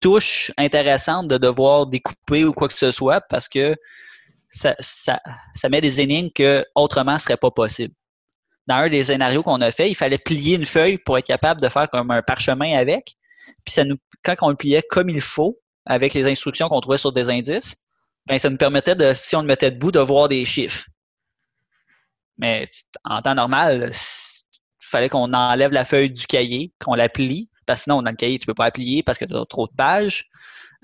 [0.00, 3.74] touches intéressantes de devoir découper ou quoi que ce soit parce que
[4.50, 5.20] ça, ça-
[5.54, 7.94] ça met des énigmes que autrement ne seraient pas possibles.
[8.66, 11.60] Dans un des scénarios qu'on a fait, il fallait plier une feuille pour être capable
[11.60, 13.16] de faire comme un parchemin avec.
[13.64, 16.98] Puis ça nous, quand on le pliait comme il faut, avec les instructions qu'on trouvait
[16.98, 17.76] sur des indices,
[18.26, 20.86] ben ça nous permettait de, si on le mettait debout, de voir des chiffres.
[22.38, 22.66] Mais
[23.04, 27.80] en temps normal, il fallait qu'on enlève la feuille du cahier, qu'on la plie, parce
[27.80, 29.66] que sinon, dans le cahier, tu peux pas la plier parce que tu as trop
[29.66, 30.28] de pages.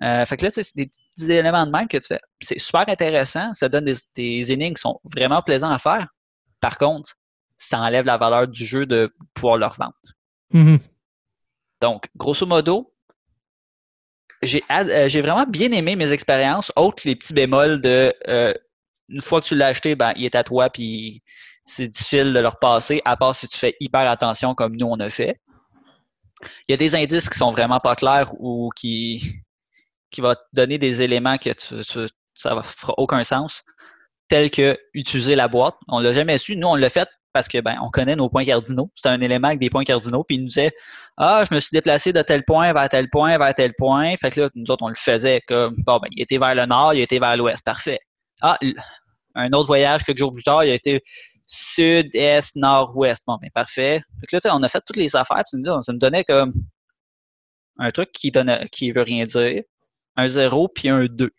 [0.02, 2.20] Euh, fait que là, c'est des petits éléments de même que tu fais.
[2.40, 3.52] C'est super intéressant.
[3.54, 6.06] Ça donne des, énigmes qui sont vraiment plaisants à faire.
[6.60, 7.16] Par contre,
[7.58, 9.94] ça enlève la valeur du jeu de pouvoir le revendre.
[10.52, 10.78] Mhm.
[11.80, 12.92] Donc, grosso modo,
[14.44, 18.54] euh, j'ai vraiment bien aimé mes expériences, autres les petits bémols de euh,
[19.08, 21.22] une fois que tu l'as acheté, ben, il est à toi, puis
[21.64, 24.98] c'est difficile de le repasser, à part si tu fais hyper attention comme nous on
[25.00, 25.40] a fait.
[26.68, 29.42] Il y a des indices qui sont vraiment pas clairs ou qui,
[30.18, 33.62] vont te donner des éléments que tu, tu- ça ne fera aucun sens,
[34.28, 35.76] tels que utiliser la boîte.
[35.88, 36.56] On l'a jamais su.
[36.56, 38.90] Nous, on l'a fait parce que ben, on connaît nos points cardinaux.
[38.94, 40.72] C'est un élément avec des points cardinaux, puis il nous disait
[41.16, 44.14] Ah, je me suis déplacé de tel point vers tel point vers tel point.
[44.16, 46.66] Fait que là, nous autres, on le faisait comme bon, ben, il était vers le
[46.66, 47.64] nord, il était vers l'ouest.
[47.64, 48.00] Parfait.
[48.40, 48.58] Ah,
[49.34, 51.02] un autre voyage quelques jours plus tard, il a été
[51.46, 53.24] sud, est, nord, ouest.
[53.26, 54.00] Bon, ben parfait.
[54.20, 56.24] Fait que là, tu sais, on a fait toutes les affaires, puis ça me donnait
[56.24, 56.52] comme
[57.78, 59.62] un truc qui donne qui veut rien dire,
[60.16, 61.30] un 0 puis un 2.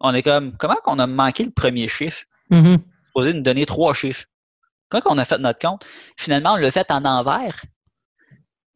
[0.00, 2.24] On est comme comment qu'on a manqué le premier chiffre?
[2.50, 2.78] Mhm.
[3.06, 4.24] supposé nous donner trois chiffres.
[4.90, 5.84] Quand on a fait notre compte,
[6.16, 7.64] finalement, on l'a fait en envers.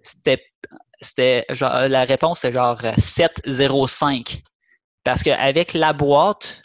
[0.02, 0.44] C'était,
[1.00, 4.42] c'était genre, la réponse, c'est genre euh, 705.
[5.04, 6.62] Parce qu'avec la boîte,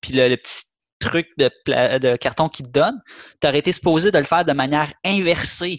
[0.00, 0.64] puis le, petit
[0.98, 3.00] truc de, carton qui te donne,
[3.40, 5.78] tu aurais été supposé de le faire de manière inversée.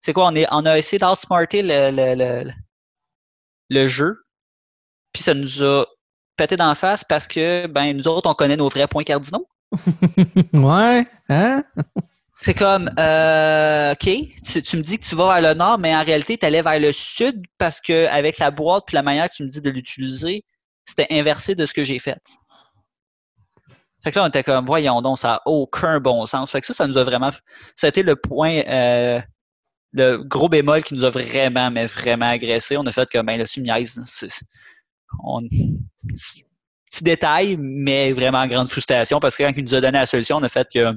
[0.00, 0.26] C'est quoi?
[0.26, 2.52] On, est, on a essayé d'outsmarter le, le, le,
[3.70, 4.24] le jeu,
[5.12, 5.86] puis ça nous a
[6.36, 9.46] pété d'en face parce que ben, nous autres, on connaît nos vrais points cardinaux.
[10.52, 11.64] Ouais, hein?
[12.34, 14.10] C'est comme, euh, OK,
[14.44, 16.62] tu, tu me dis que tu vas vers le nord, mais en réalité, tu allais
[16.62, 19.60] vers le sud parce que avec la boîte puis la manière que tu me dis
[19.60, 20.44] de l'utiliser,
[20.84, 22.20] c'était inversé de ce que j'ai fait.
[24.02, 26.50] Fait que là, on était comme, voyons donc, ça n'a aucun bon sens.
[26.50, 27.30] Fait que ça, ça nous a vraiment.
[27.76, 29.20] Ça a été le point, euh,
[29.92, 32.76] le gros bémol qui nous a vraiment, mais vraiment agressé.
[32.76, 34.00] On a fait comme, ben, le sumiaise,
[35.22, 35.42] on...
[36.92, 40.36] Petit détail, mais vraiment grande frustration parce que quand il nous a donné la solution,
[40.36, 40.92] on a fait que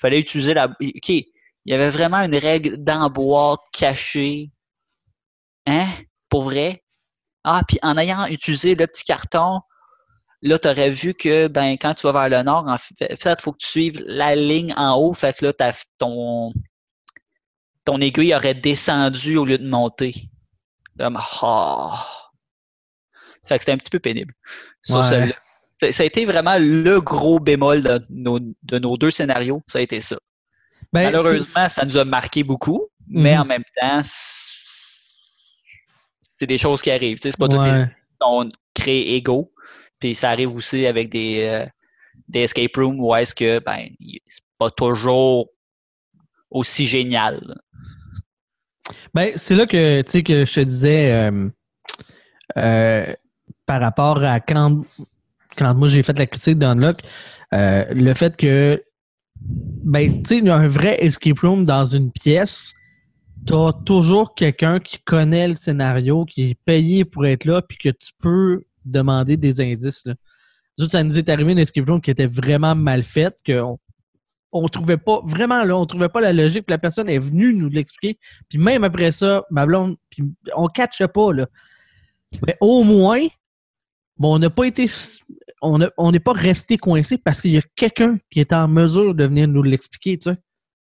[0.00, 0.66] fallait utiliser la.
[0.66, 1.24] OK, il
[1.64, 4.52] y avait vraiment une règle d'emboîte cachée.
[5.66, 5.88] Hein?
[6.28, 6.84] Pour vrai?
[7.42, 9.60] Ah, puis en ayant utilisé le petit carton,
[10.42, 13.42] là, tu aurais vu que ben, quand tu vas vers le nord, en fait, il
[13.42, 15.12] faut que tu suives la ligne en haut.
[15.12, 15.52] Fait que là,
[15.98, 16.52] ton,
[17.84, 20.30] ton aiguille aurait descendu au lieu de monter.
[20.98, 22.06] Comme, ah.
[23.44, 24.34] Fait que c'était un petit peu pénible.
[24.86, 25.32] Ça, Ouais.
[25.80, 29.62] ça, ça a été vraiment le gros bémol de nos, de nos deux scénarios.
[29.66, 30.16] Ça a été ça.
[30.92, 33.40] Ben, Malheureusement, ça nous a marqué beaucoup, mais Mhm.
[33.40, 34.02] en même temps,
[36.38, 37.18] c'est des choses qui arrivent.
[37.20, 37.86] C'est pas toutes les ouais.
[37.86, 39.52] qui sont créées égaux.
[39.98, 41.66] Puis ça arrive aussi avec des, euh,
[42.28, 43.88] des escape rooms où est-ce que ben
[44.28, 45.48] c'est pas toujours
[46.50, 47.40] aussi génial.
[49.14, 51.48] Ben, c'est là que, tu sais, que je te disais euh,
[52.58, 53.14] euh,
[53.66, 54.82] par rapport à quand,
[55.56, 57.00] quand moi j'ai fait la critique d'Unlock,
[57.52, 58.82] euh, le fait que,
[59.40, 62.74] ben, tu sais, un vrai escape room dans une pièce,
[63.46, 67.90] t'as toujours quelqu'un qui connaît le scénario, qui est payé pour être là, puis que
[67.90, 70.06] tu peux demander des indices.
[70.06, 70.14] Là.
[70.86, 73.78] Ça nous est arrivé une escape room qui était vraiment mal faite, qu'on
[74.52, 77.54] on trouvait pas, vraiment là, on trouvait pas la logique, puis la personne est venue
[77.54, 78.18] nous l'expliquer.
[78.48, 80.24] Puis même après ça, ma blonde, puis
[80.54, 81.46] on catche pas, là.
[82.46, 83.26] Mais au moins,
[84.18, 84.86] bon, on n'a pas été.
[85.62, 88.68] On a- on n'est pas resté coincé parce qu'il y a quelqu'un qui est en
[88.68, 90.36] mesure de venir nous l'expliquer, tu sais.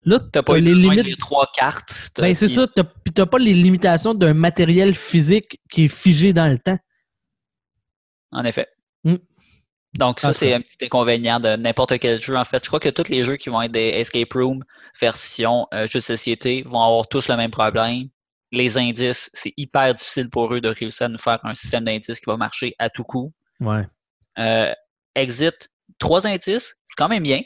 [0.05, 1.05] Là, T'as pas les limites.
[1.05, 2.11] des trois cartes.
[2.17, 2.67] Ben, c'est ça.
[2.67, 6.77] T'as, pas les limitations d'un matériel physique qui est figé dans le temps.
[8.31, 8.67] En effet.
[9.05, 9.15] Mm.
[9.93, 12.35] Donc, ça, c'est un petit inconvénient de n'importe quel jeu.
[12.35, 14.63] En fait, je crois que tous les jeux qui vont être des escape room
[14.99, 18.09] version euh, jeu de société vont avoir tous le même problème.
[18.55, 22.19] Les indices, c'est hyper difficile pour eux de réussir à nous faire un système d'indices
[22.19, 23.33] qui va marcher à tout coup.
[23.59, 23.85] Ouais.
[24.37, 24.71] Euh,
[25.15, 27.41] exit, trois indices, quand même bien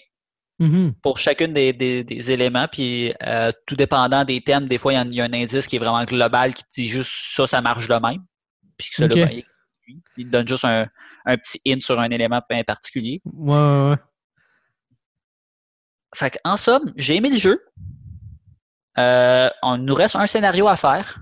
[0.60, 0.94] Mhm.
[1.02, 2.68] pour chacune des, des- des éléments.
[2.70, 5.80] Puis, euh, tout dépendant des thèmes, des fois, il y, a un indice qui est
[5.80, 8.24] vraiment global qui dit juste ça, ça marche de même.
[8.78, 9.16] Puis que ça, Ok.
[9.16, 9.32] là, ben,
[9.88, 10.88] il- il donne juste un,
[11.26, 13.22] un petit hint sur un élément bien particulier.
[13.24, 13.98] Ouais, ouais, ouais.
[16.16, 17.64] Fait en somme, j'ai aimé le jeu.
[19.00, 21.20] Euh, on nous reste un scénario à faire.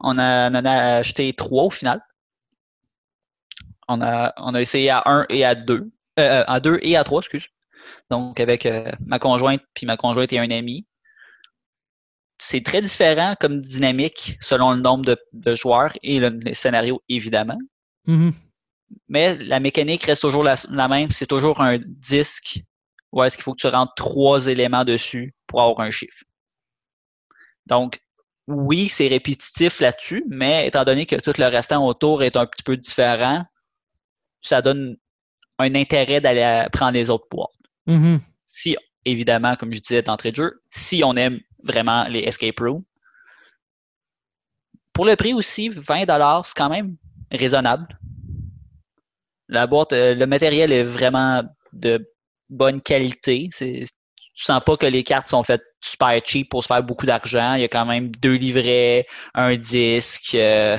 [0.00, 2.00] On, a, on en a acheté trois au final.
[3.88, 5.90] On a, on a essayé à un et à deux.
[6.18, 7.48] Euh, à deux et à trois, excuse.
[8.10, 10.86] Donc, avec euh, ma conjointe, puis ma conjointe et un ami.
[12.38, 17.02] C'est très différent comme dynamique selon le nombre de, de joueurs et le, le scénario,
[17.08, 17.58] évidemment.
[18.06, 18.32] Mhm.
[19.08, 21.10] Mais la mécanique reste toujours la, la même.
[21.10, 22.60] C'est toujours un disque
[23.12, 26.24] où est-ce qu'il faut que tu rentres trois éléments dessus pour avoir un chiffre.
[27.70, 28.00] Donc,
[28.48, 32.64] oui, c'est répétitif là-dessus, mais étant donné que tout le restant autour est un petit
[32.64, 33.44] peu différent,
[34.42, 34.96] ça donne
[35.58, 37.50] un intérêt d'aller prendre les autres boîtes.
[37.86, 38.20] Mhm.
[38.48, 42.82] Si, évidemment, comme je disais d'entrée de jeu, si on aime vraiment les escape rooms.
[44.92, 46.06] Pour le prix aussi, 20
[46.44, 46.96] c'est quand même
[47.30, 47.86] raisonnable.
[49.48, 52.10] La boîte, euh, le matériel est vraiment de
[52.48, 53.48] bonne qualité.
[53.56, 53.86] Tu
[54.34, 57.54] sens pas que les cartes sont faites super cheap pour se faire beaucoup d'argent.
[57.54, 60.78] Il y a quand même deux livrets, un disque, euh,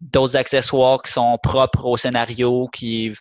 [0.00, 3.12] d'autres accessoires qui sont propres au scénario, qui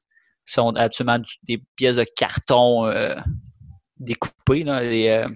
[0.46, 3.16] sont absolument du- des pièces de carton euh,
[3.98, 5.28] découpées, là, les, euh,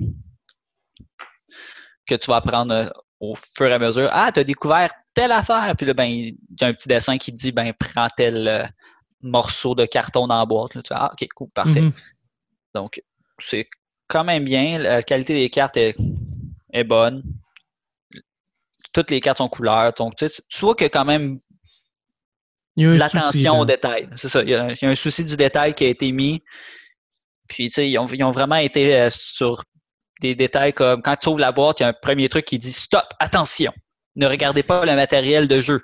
[2.05, 4.09] que tu vas apprendre au fur et à mesure.
[4.11, 5.73] Ah, tu as découvert telle affaire.
[5.77, 8.73] Puis là, ben, il y a un petit dessin qui te dit ben, prends tel
[9.21, 10.75] morceau de carton dans la boîte.
[10.75, 10.81] Là.
[10.81, 11.81] Tu ah, ok, cool, parfait.
[11.81, 11.93] Mhm.
[12.75, 13.01] Donc,
[13.39, 13.67] c'est
[14.13, 14.77] quand même bien.
[14.77, 15.95] La qualité des cartes est,
[16.71, 17.23] est bonne.
[18.93, 19.91] Toutes les cartes sont couleurs.
[19.93, 21.39] Donc, tu, sais, tu vois qu'il y a quand même
[22.77, 24.07] l'attention au détail.
[24.15, 24.43] C'est ça.
[24.43, 26.43] Il y, a, il y a un souci du détail qui a été mis.
[27.47, 29.63] Puis, tu sais, ils ont, ils ont vraiment été euh, sur
[30.21, 32.59] des détails comme quand tu ouvres la boîte, il y a un premier truc qui
[32.59, 33.73] dit Stop, attention,
[34.15, 35.81] ne regardez pas le matériel de jeu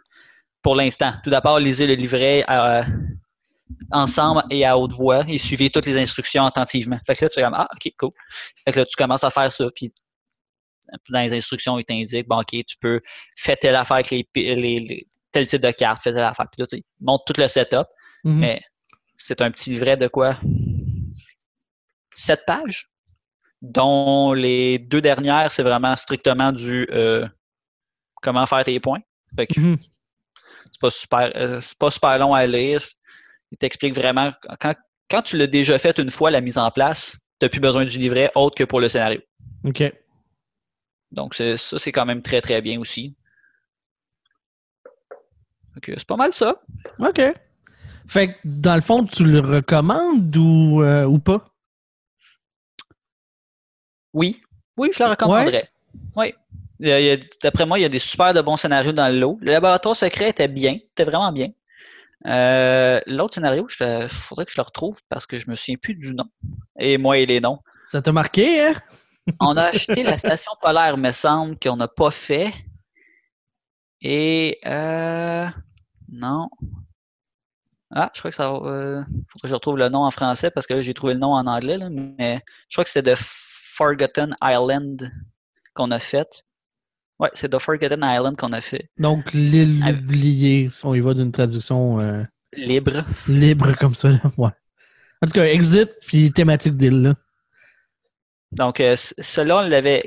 [0.61, 1.13] pour l'instant.
[1.23, 2.83] Tout d'abord, lisez le livret euh,
[3.91, 6.99] ensemble et à haute voix et suivez toutes les instructions attentivement.
[7.05, 8.11] Fait que là, tu es comme Ah, ok, cool.
[8.65, 9.69] Fait que là, tu commences à faire ça.
[9.75, 9.93] Puis,
[11.09, 12.99] dans les instructions, il t'indique Bon, ok, tu peux
[13.37, 16.47] faire telle affaire avec les, les- les- tel type de carte, fais telle affaire.
[16.51, 17.85] Puis là, tu sais, il montre tout le setup.
[18.23, 18.39] Mhm.
[18.39, 18.61] Mais
[19.17, 20.37] c'est un petit livret de quoi?
[22.15, 22.89] Sept pages,
[23.61, 27.27] dont les deux dernières, c'est vraiment strictement du euh,
[28.21, 28.99] comment faire tes points.
[29.35, 29.77] Fait que Mhm.
[30.71, 32.81] c'est pas super, euh, c'est pas super long à lire.
[33.51, 34.75] Il t'explique vraiment quand,
[35.09, 37.85] quand tu l'as déjà fait une fois la mise en place, tu n'as plus besoin
[37.85, 39.21] du livret autre que pour le scénario.
[39.63, 39.83] OK.
[41.11, 43.15] Donc ça, c'est quand même très très bien aussi.
[45.75, 46.61] Donc, c'est pas mal ça.
[46.99, 47.21] OK.
[48.07, 51.45] Fait que, dans le fond, tu le recommandes ou, euh, ou pas?
[54.13, 54.41] Oui.
[54.77, 55.69] Oui, je le recommanderais.
[56.15, 56.33] Oui.
[57.43, 59.37] D'après moi, il y a des super de bons scénarios dans le lot.
[59.41, 61.49] Le laboratoire secret était bien, était vraiment bien.
[62.27, 65.95] Euh, l'autre scénario, il faudrait que je le retrouve parce que je me souviens plus
[65.95, 66.25] du nom.
[66.79, 67.59] Et moi et les noms.
[67.89, 68.73] Ça t'a marqué, hein?
[69.39, 72.53] on a acheté la station polaire, me semble, qu'on n'a pas fait.
[74.01, 75.47] Et euh,
[76.11, 76.49] non.
[77.91, 80.67] Ah, je crois que ça euh, faut que je retrouve le nom en français parce
[80.67, 84.35] que là, j'ai trouvé le nom en anglais, mais je crois que c'est The Forgotten
[84.43, 85.11] Island
[85.73, 86.45] qu'on a fait.
[87.19, 88.89] Ouais, c'est The Forgotten Island qu'on a fait.
[88.97, 93.03] Donc, l'île oubliée, si on y va d'une traduction euh, libre.
[93.27, 94.51] Libre comme ça, ouais.
[95.21, 97.13] En tout cas, exit puis thématique d'île,
[98.53, 100.03] Donc, euh, celui-là, on l'avait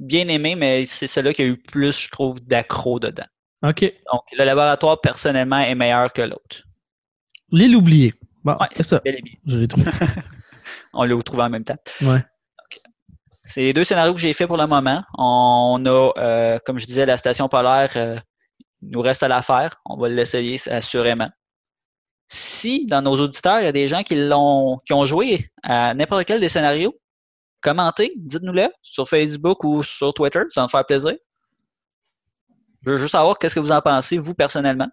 [0.00, 3.26] bien aimé, mais c'est celui qui a eu plus, je trouve, d'accro dedans.
[3.62, 3.80] OK.
[4.12, 6.64] Donc, le laboratoire, personnellement, est meilleur que l'autre.
[7.52, 8.14] L'île oubliée.
[8.42, 9.00] Bon, c'est ça.
[9.46, 9.86] Je l'ai trouvé.
[10.92, 11.78] on l'a trouvé en même temps.
[12.00, 12.24] Ouais.
[13.44, 15.02] C'est les deux scénarios que j'ai fait pour le moment.
[15.18, 18.18] On a, euh, comme je disais, la station polaire, euh,
[18.82, 19.80] il nous reste à la faire.
[19.84, 21.28] On va l'essayer assurément.
[22.28, 25.92] Si dans nos auditeurs, il y a des gens qui l'ont qui ont joué à
[25.92, 26.94] n'importe quel des scénarios,
[27.60, 31.14] commentez, dites-nous-le sur Facebook ou sur Twitter, ça va me faire plaisir.
[32.84, 34.88] Je veux juste savoir qu'est-ce que vous en pensez, vous, personnellement.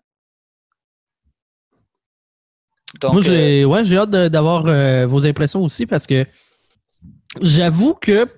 [3.03, 4.63] Moi, j'ai euh, ouais, hâte d'avoir
[5.07, 6.25] vos impressions aussi parce que
[7.43, 8.31] J'avoue que, tu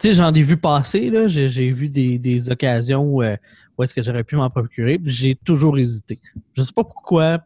[0.00, 1.26] sais, j'en ai vu passer, là.
[1.26, 3.36] J'ai vu des, occasions où, euh,
[3.76, 5.00] où est-ce que j'aurais pu m'en procurer.
[5.04, 6.20] J'ai toujours hésité.
[6.52, 7.40] Je sais pas pourquoi.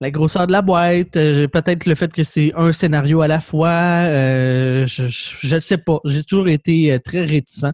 [0.00, 3.40] La grosseur de la boîte, euh, peut-être le fait que c'est un scénario à la
[3.40, 3.68] fois.
[3.68, 6.00] Euh, je ne sais pas.
[6.04, 7.66] J'ai toujours été très réticent.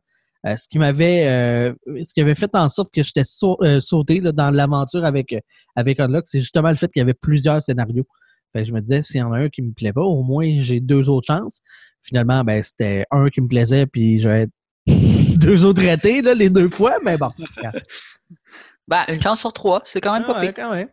[0.45, 5.35] ce qui m'avait ce qui avait fait en sorte que j'étais sauté dans l'aventure avec,
[5.77, 8.07] avec Unlock, c'est justement le fait qu'il y avait plusieurs scénarios
[8.55, 10.81] je me disais, s'il y en a un qui me plaît pas, au moins j'ai
[10.81, 11.61] deux autres chances.
[12.03, 14.47] Finalement, ben, c'était un qui me plaisait, puis j'avais
[14.87, 17.31] deux autres ratés, là, les deux fois, mais bon.
[18.89, 20.87] ben, une chance sur trois, c'est quand même pas ah pire.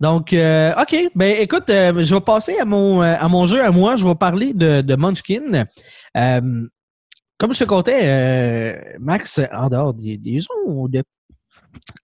[0.00, 1.10] Donc, euh, OK.
[1.14, 3.96] Ben, écoute, euh, je vais passer à mon, euh, à mon jeu à moi.
[3.96, 5.64] Je vais parler de, de Munchkin.
[6.14, 10.40] comme je te comptais, Max, en dehors des, des
[10.88, 11.02] de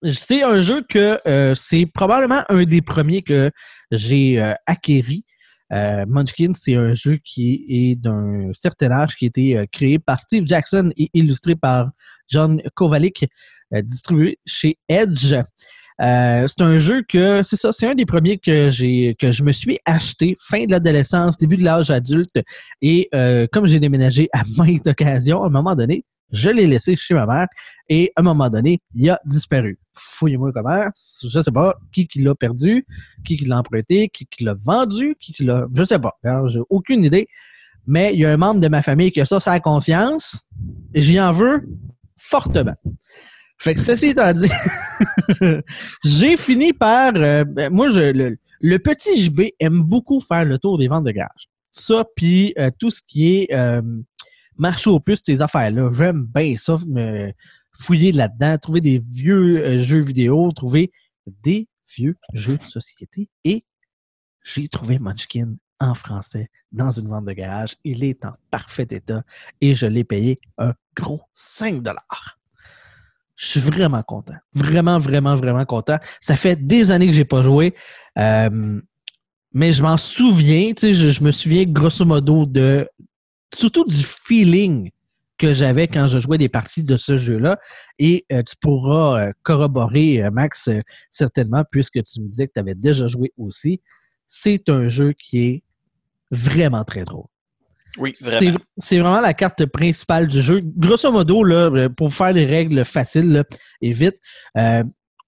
[0.08, 3.50] c'est un jeu que euh, c'est probablement un des premiers que
[3.90, 5.24] j'ai euh, acquéri.
[5.72, 10.20] Euh, Munchkin, c'est un jeu qui est d'un certain âge, qui a été créé par
[10.20, 11.90] Steve Jackson et illustré par
[12.28, 13.24] John Kovalik,
[13.84, 15.36] distribué chez Edge.
[16.00, 19.52] c'est un jeu que, c'est ça, c'est un des premiers que j'ai, que je me
[19.52, 22.42] suis acheté fin de l'adolescence, début de l'âge adulte.
[22.82, 23.08] Et
[23.52, 27.26] comme j'ai déménagé à maintes occasions, à un moment donné, je l'ai laissé chez ma
[27.26, 27.46] mère
[27.88, 29.78] et à un moment donné, il a disparu.
[29.94, 30.88] Fouillez-moi comment,
[31.22, 32.86] je sais pas qui qui l'a perdu,
[33.24, 36.12] qui qui l'a emprunté, qui qui l'a vendu, qui qui l'a, je sais pas.
[36.48, 37.26] J'ai aucune idée.
[37.86, 40.46] Mais il y a un membre de ma famille qui a ça sa conscience
[40.94, 41.68] j'y en veux
[42.16, 42.74] fortement.
[43.58, 44.48] Fait que ceci étant dit,
[46.04, 50.78] j'ai fini par, euh, ben, moi, je, le, petit JB aime beaucoup faire le tour
[50.78, 51.48] des ventes de gage.
[51.72, 53.82] Ça, puis euh, tout ce qui est euh,
[54.60, 55.90] marcher aux puces, ces affaires-là.
[55.92, 57.32] J'aime bien ça, me
[57.72, 60.92] fouiller là-dedans, trouver des vieux euh, jeux vidéo, trouver
[61.42, 63.28] des vieux jeux de société.
[63.44, 63.64] Et
[64.44, 67.76] j'ai trouvé Munchkin en français dans une vente de garage.
[67.84, 69.22] Il est en parfait état
[69.60, 71.82] et je l'ai payé un gros 5
[73.40, 74.34] je suis vraiment content.
[74.52, 75.96] Vraiment, vraiment, vraiment content.
[76.20, 77.74] Ça fait des années que j'ai pas joué.
[78.18, 78.78] Euh,
[79.54, 82.86] mais je m'en souviens, je, me souviens grosso modo de
[83.54, 84.90] surtout du feeling
[85.40, 87.58] que j'avais quand je jouais des parties de ce jeu-là.
[87.98, 90.68] Et euh, tu pourras euh, corroborer, euh, Max,
[91.10, 93.80] certainement, puisque tu me disais que tu avais déjà joué aussi.
[94.26, 95.62] C'est un jeu qui est
[96.30, 97.26] vraiment très drôle.
[97.98, 98.58] Oui, vraiment.
[98.78, 100.60] C'est vraiment la carte principale du jeu.
[100.62, 103.42] Grosso modo, là, pour faire les règles faciles
[103.80, 104.16] et vite,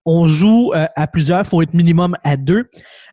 [0.05, 2.69] on joue euh, à plusieurs, il faut être minimum à deux.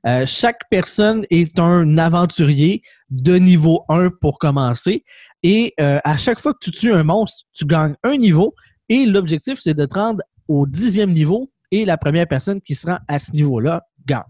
[0.05, 5.03] Euh, chaque personne est un aventurier de niveau 1 pour commencer.
[5.43, 8.55] Et euh, à chaque fois que tu tues un monstre, tu gagnes un niveau.
[8.87, 11.51] Et l'objectif, c'est de te rendre au dixième niveau.
[11.71, 14.23] Et la première personne qui se rend à ce niveau-là gagne.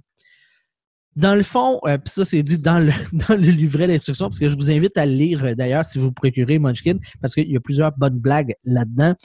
[1.15, 4.69] Dans le fond, puis ça c'est dit dans le, livret d'instruction, parce que je vous
[4.69, 8.19] invite à le lire d'ailleurs si vous procurez Munchkin, parce qu'il y a plusieurs bonnes
[8.19, 9.15] blagues là-dedans.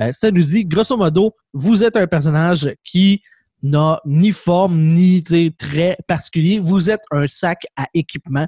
[0.00, 3.22] Euh, ça nous dit, grosso modo, vous êtes un personnage qui
[3.62, 5.22] n'a ni forme ni
[5.58, 6.58] très particulier.
[6.58, 8.46] Vous êtes un sac à équipement.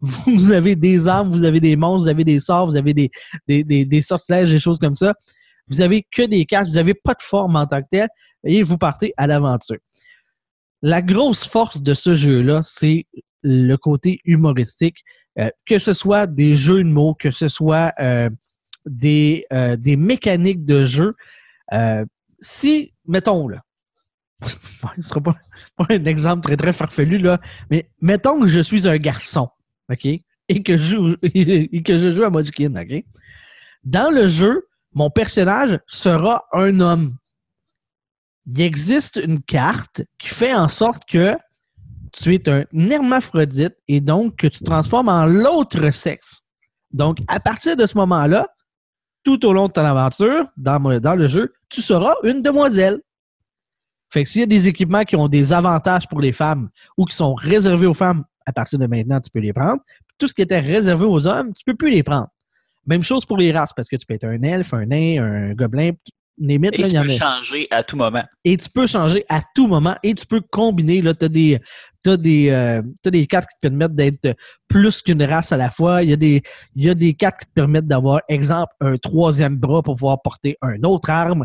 [0.00, 3.10] Vous avez des armes, vous avez des monstres, vous avez des sorts, vous avez des,
[3.48, 5.14] des, des, sortilèges, des choses comme ça.
[5.68, 8.08] Vous avez que des cartes, vous n'avez pas de forme en tant que telle,
[8.44, 9.78] et vous partez à l'aventure.
[10.82, 13.06] La grosse force de ce jeu-là, c'est
[13.42, 14.98] le côté humoristique,
[15.38, 18.30] euh, que ce soit des jeux de mots, que ce soit euh,
[18.88, 21.14] des, euh, des mécaniques de jeu.
[22.40, 23.62] si, mettons, là,
[24.96, 25.34] ce sera pas,
[25.88, 29.48] un exemple très, très farfelu, là, mais mettons que je suis un garçon,
[29.90, 30.04] OK?
[30.04, 33.04] Et que je et que je joue à Modkin, OK?
[33.84, 37.16] Dans le jeu, mon personnage sera un homme.
[38.46, 41.36] Il existe une carte qui fait en sorte que
[42.12, 46.42] tu es un hermaphrodite et donc que tu te transformes en l'autre sexe.
[46.90, 48.48] Donc, à partir de ce moment-là,
[49.28, 52.98] tout au long de ton aventure, dans, dans le jeu, tu seras une demoiselle.
[54.10, 57.04] Fait que s'il y a des équipements qui ont des avantages pour les femmes ou
[57.04, 59.82] qui sont réservés aux femmes, à partir de maintenant, tu peux les prendre.
[60.16, 62.28] Tout ce qui était réservé aux hommes, tu peux plus les prendre.
[62.86, 65.52] Même chose pour les races, parce que tu peux être un elfe, un nain, un
[65.52, 65.90] gobelin,
[66.40, 68.24] et tu peux changer à tout moment.
[68.44, 71.02] Et tu peux changer à tout moment et tu peux combiner.
[71.02, 71.58] Tu as des,
[72.04, 74.36] des, euh, des cartes qui te permettent d'être
[74.68, 76.02] plus qu'une race à la fois.
[76.02, 76.42] Il y a des,
[76.76, 80.22] il y a des cartes qui te permettent d'avoir, exemple, un troisième bras pour pouvoir
[80.22, 81.44] porter une autre arme.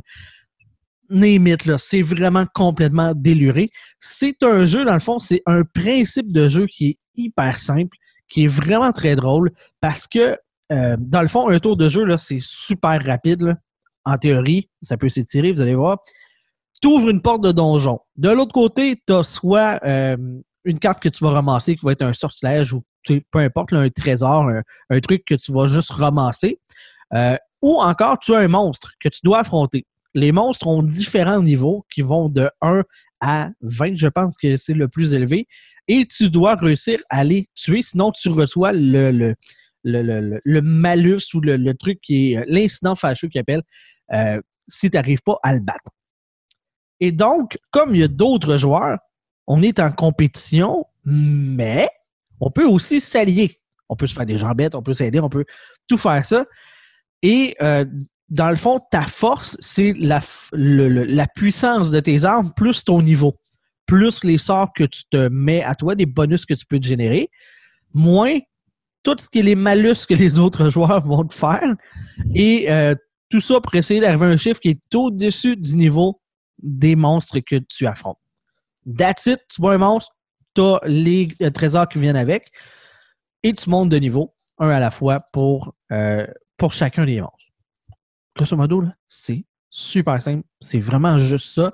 [1.09, 3.69] Némite, là, c'est vraiment complètement déluré.
[3.99, 7.95] C'est un jeu, dans le fond, c'est un principe de jeu qui est hyper simple,
[8.27, 10.37] qui est vraiment très drôle parce que,
[10.71, 13.55] euh, dans le fond, un tour de jeu, c'est super rapide
[14.05, 15.99] en théorie, ça peut s'étirer, vous allez voir.
[16.81, 17.99] Tu ouvres une porte de donjon.
[18.15, 20.17] De l'autre côté, tu as soit euh,
[20.65, 22.83] une carte que tu vas ramasser qui va être un sortilège ou
[23.31, 24.49] peu importe, un trésor,
[24.89, 26.59] un, truc que tu vas juste ramasser.
[27.13, 29.85] Euh, ou encore, tu as un monstre que tu dois affronter.
[30.13, 32.83] Les monstres ont différents niveaux qui vont de 1
[33.21, 35.47] à 20, je pense que c'est le plus élevé.
[35.87, 39.33] Et tu dois réussir à les tuer, sinon tu reçois le,
[39.83, 43.63] malus ou le, truc qui est euh, l'incident fâcheux qu'il appelle
[44.11, 45.91] euh, si tu n'arrives pas à le battre.
[46.99, 48.97] Et donc, comme il y a d'autres joueurs,
[49.47, 51.89] on est en compétition, mais
[52.39, 53.59] on peut aussi s'allier.
[53.89, 55.45] On peut se faire des jambettes, on peut s'aider, on peut
[55.87, 56.45] tout faire ça.
[57.21, 57.85] Et euh,
[58.29, 60.21] dans le fond, ta force, c'est la,
[60.53, 63.37] la puissance de tes armes plus ton niveau,
[63.85, 66.87] plus les sorts que tu te mets à toi, des bonus que tu peux te
[66.87, 67.29] générer,
[67.93, 68.39] moins
[69.03, 71.75] tout ce qui est les malus que les autres joueurs vont te faire.
[72.33, 72.95] Et euh,
[73.29, 76.21] tout ça pour essayer d'arriver à un chiffre qui est au-dessus du niveau
[76.61, 78.19] des monstres que tu affrontes.
[78.97, 80.11] That's it, tu vois un monstre,
[80.55, 82.51] tu as les euh, trésors qui viennent avec,
[83.43, 86.25] et tu montes de niveau, un à la fois, pour, euh,
[86.57, 87.37] pour chacun des monstres.
[88.35, 90.45] Grosso modo, c'est super simple.
[90.59, 91.73] C'est vraiment juste ça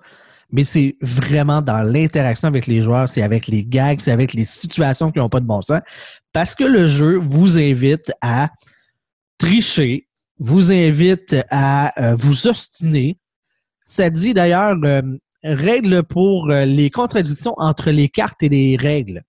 [0.52, 4.46] mais c'est vraiment dans l'interaction avec les joueurs, c'est avec les gags, c'est avec les
[4.46, 5.82] situations qui n'ont pas de bon sens.
[6.34, 8.50] Parce que le jeu vous invite à
[9.38, 10.08] tricher,
[10.40, 13.20] vous invite à euh, vous ostiner.
[13.86, 15.02] Ça dit d'ailleurs euh,
[15.44, 19.24] règle pour euh, les contradictions entre les cartes et les règles.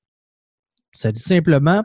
[0.95, 1.83] Ça dit simplement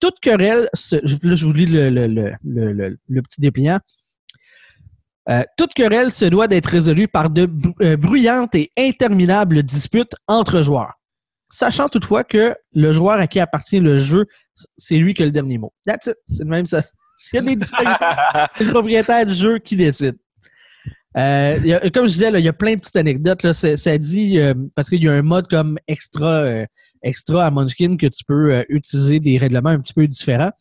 [0.00, 3.78] toute querelle, là je vous lis le petit dépliant.
[5.28, 7.48] Euh, toute querelle se doit d'être résolue par de
[7.80, 10.94] euh, bruyantes et interminables disputes entre joueurs.
[11.48, 14.26] Sachant toutefois que le joueur à qui appartient le jeu,
[14.76, 15.72] c'est lui qui a le dernier mot.
[15.86, 16.16] That's it.
[16.28, 16.82] C'est même ça.
[17.16, 20.16] S'il y a des c'est le propriétaire du jeu qui décide.
[21.16, 23.42] Euh, comme je disais, il y a plein de petites anecdotes.
[23.42, 23.52] Là.
[23.52, 24.40] Ça, dit,
[24.74, 26.64] parce qu'il y a un mode comme extra,
[27.02, 30.52] extra à Munchkin que tu peux utiliser des règlements un petit peu différents.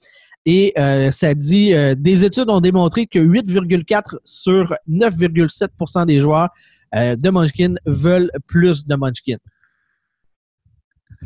[0.46, 6.50] Et euh, ça dit euh, des études ont démontré que 8,4 sur 9,7% des joueurs
[6.96, 9.38] euh, de Munchkin veulent plus de Munchkin.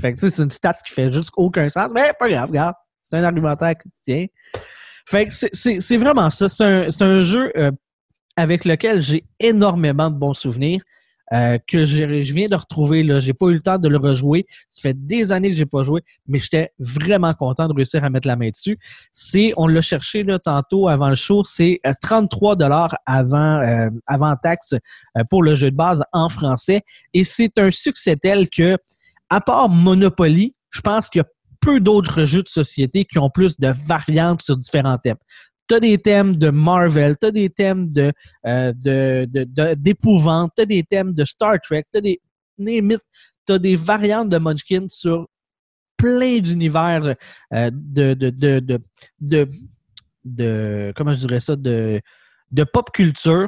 [0.01, 2.75] Fait que c'est une stat qui fait juste aucun sens, mais pas grave, regarde.
[3.03, 4.25] C'est un argumentaire qui tient.
[5.05, 6.49] Fait que c'est vraiment ça.
[6.49, 7.53] C'est un, jeu
[8.35, 10.81] avec lequel j'ai énormément de bons souvenirs.
[11.33, 13.03] Euh, que je, viens de retrouver.
[13.03, 14.45] Je n'ai pas eu le temps de le rejouer.
[14.69, 18.03] Ça fait des années que je n'ai pas joué, mais j'étais vraiment content de réussir
[18.03, 18.77] à mettre la main dessus.
[19.11, 23.89] C'est, on l'a cherché là, tantôt avant le show, c'est 33 euh, dollars avant, euh,
[24.05, 24.75] avant taxe
[25.29, 26.81] pour le jeu de base en français.
[27.13, 28.77] Et c'est un succès tel que,
[29.29, 31.27] à part Monopoly, je pense qu'il y a
[31.59, 35.17] peu d'autres jeux de société qui ont plus de variantes sur différents thèmes
[35.67, 38.11] tu as des thèmes de Marvel, tu as des thèmes de,
[38.45, 38.73] euh,
[39.75, 42.21] d'épouvante, tu as des thèmes de Star Trek, tu as des
[42.57, 45.27] tu des variantes de Munchkin sur
[45.97, 47.15] plein d'univers
[47.53, 48.79] euh, de, de,
[50.23, 52.01] de, comment je dirais ça, de,
[52.51, 53.47] de pop culture.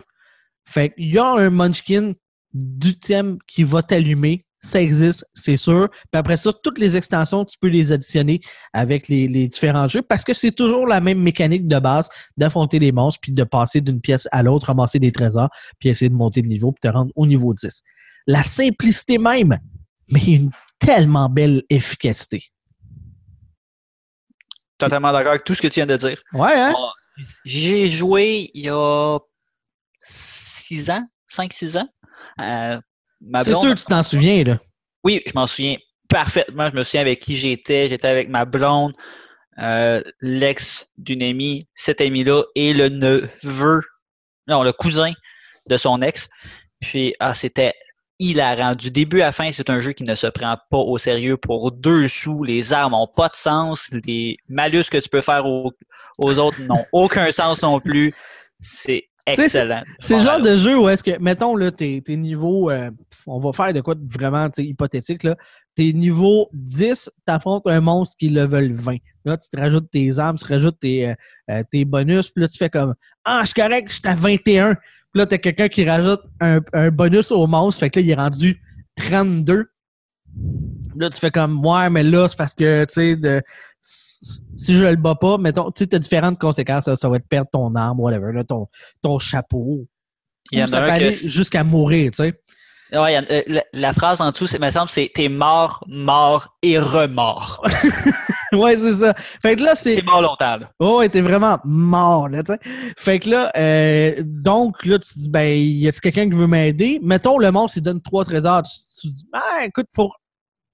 [0.66, 2.14] Fait qu'il y a un Munchkin
[2.54, 5.90] du thème qui va t'allumer ça existe, c'est sûr.
[5.90, 8.42] Puis après ça, toutes les extensions, tu peux les additionner
[8.74, 12.80] avec les, les différents jeux parce que c'est toujours la même mécanique de base d'affronter
[12.80, 15.50] les monstres puis de passer d'une pièce à l'autre, ramasser des trésors
[15.80, 17.82] puis essayer de monter de niveau puis te rendre au niveau 10.
[18.28, 19.58] La simplicité même,
[20.12, 22.44] mais une tellement belle efficacité.
[24.78, 26.22] Totalement d'accord avec tout ce que tu viens de dire.
[26.34, 26.72] Ouais, hein?
[26.72, 26.90] Bon,
[27.46, 29.18] J'ai joué il y a
[30.02, 31.90] 6 ans, 5-6 ans.
[32.42, 32.80] Euh,
[33.44, 34.60] C'est sûr que tu t'en souviens, là.
[35.04, 35.78] Oui, je m'en souviens
[36.10, 36.70] parfaitement.
[36.70, 37.88] Je me souviens avec qui j'étais.
[37.88, 38.94] J'étais avec ma blonde,
[39.60, 43.82] euh, l'ex d'une amie, cet ami-là et le neveu,
[44.48, 45.14] non, le cousin
[45.68, 46.30] de son ex.
[46.80, 47.74] Puis, ah, c'était
[48.20, 48.76] hilarant.
[48.76, 51.38] Du début à la fin, c'est un jeu qui ne se prend pas au sérieux
[51.38, 52.44] pour deux sous.
[52.44, 53.90] Les armes n'ont pas de sens.
[54.06, 55.72] Les malus que tu peux faire aux,
[56.18, 58.14] aux autres n'ont aucun sens non plus.
[58.60, 59.84] C'est excellent.
[60.00, 62.90] C'est le genre de jeu où est-ce que, mettons, là, tes, tes niveaux, euh,
[63.26, 65.36] on va faire de quoi de vraiment hypothétique, là.
[65.76, 68.98] Tes niveaux 10, t'affrontes un monstre qui level 20.
[69.26, 71.14] Là, tu te rajoutes tes armes, tu te rajoutes tes, euh,
[71.52, 74.16] euh, tes bonus, puis là, tu fais comme Ah, je suis correct, je suis à
[74.16, 74.74] 21.
[74.76, 78.10] Puis là, t'as quelqu'un qui rajoute un, un bonus au monstre, fait que là, il
[78.12, 78.62] est rendu
[78.96, 79.66] 32.
[80.96, 83.42] Là, tu fais comme Ouais, mais là, c'est parce que, tu sais, de-
[83.90, 86.86] si je le bats pas, mettons, tu sais, t'as différentes conséquences.
[86.86, 88.68] Ça, ça va être perdre ton arme, whatever, là, ton,
[89.02, 89.88] ton chapeau.
[90.52, 92.34] Il y en Ou ça a peut un aller que- jusqu'à mourir, tu sais.
[92.94, 96.80] Ouais, euh, la, la phrase en dessous, c'est, me semble, c'est t'es mort, mort et
[96.80, 97.62] remort.
[98.54, 99.14] ouais, c'est ça.
[99.42, 99.96] Fait que là, c'est.
[99.96, 100.70] T'es mort longtemps, là.
[100.80, 102.60] Oh, t'es vraiment mort, là, tu sais.
[102.98, 106.48] Fait que là, euh, donc, là, tu te dis, ben, y a-tu quelqu'un qui veut
[106.48, 107.00] m'aider?
[107.04, 108.64] Mettons, le monstre, il donne trois trésors.
[108.64, 108.72] Tu,
[109.02, 110.22] tu dis, ben, écoute, pour.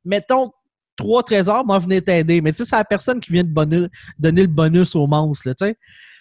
[0.06, 0.52] Mettons,
[0.96, 2.42] trois trésors, moi, venez t'aider.
[2.42, 3.90] Mais tu sais, c'est la personne qui vient de
[4.20, 5.54] donner le bonus au monstre.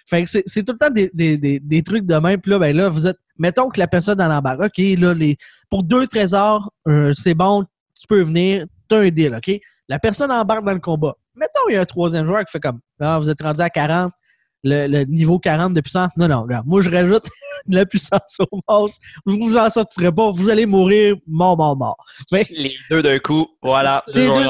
[0.09, 2.41] Fait que c'est c'est tout le temps des, des, des, des trucs de même.
[2.41, 3.19] Puis là, ben là, vous êtes.
[3.39, 5.37] Mettons que la personne dans l'embarras, OK, là, les,
[5.71, 7.65] pour deux trésors, euh, c'est bon,
[7.99, 9.59] tu peux venir, t'as un deal, OK?
[9.89, 11.15] La personne embarque dans le combat.
[11.35, 13.71] Mettons, il y a un troisième joueur qui fait comme, ah, vous êtes rendu à
[13.71, 14.13] 40,
[14.63, 16.11] le, le niveau 40 de puissance.
[16.17, 17.29] Non, non, moi, je rajoute
[17.67, 19.01] de la puissance au monstre.
[19.27, 21.97] Vous vous en sortirez pas, vous allez mourir mort, mort, mort.
[22.31, 24.05] Les deux d'un coup, voilà.
[24.09, 24.47] les deux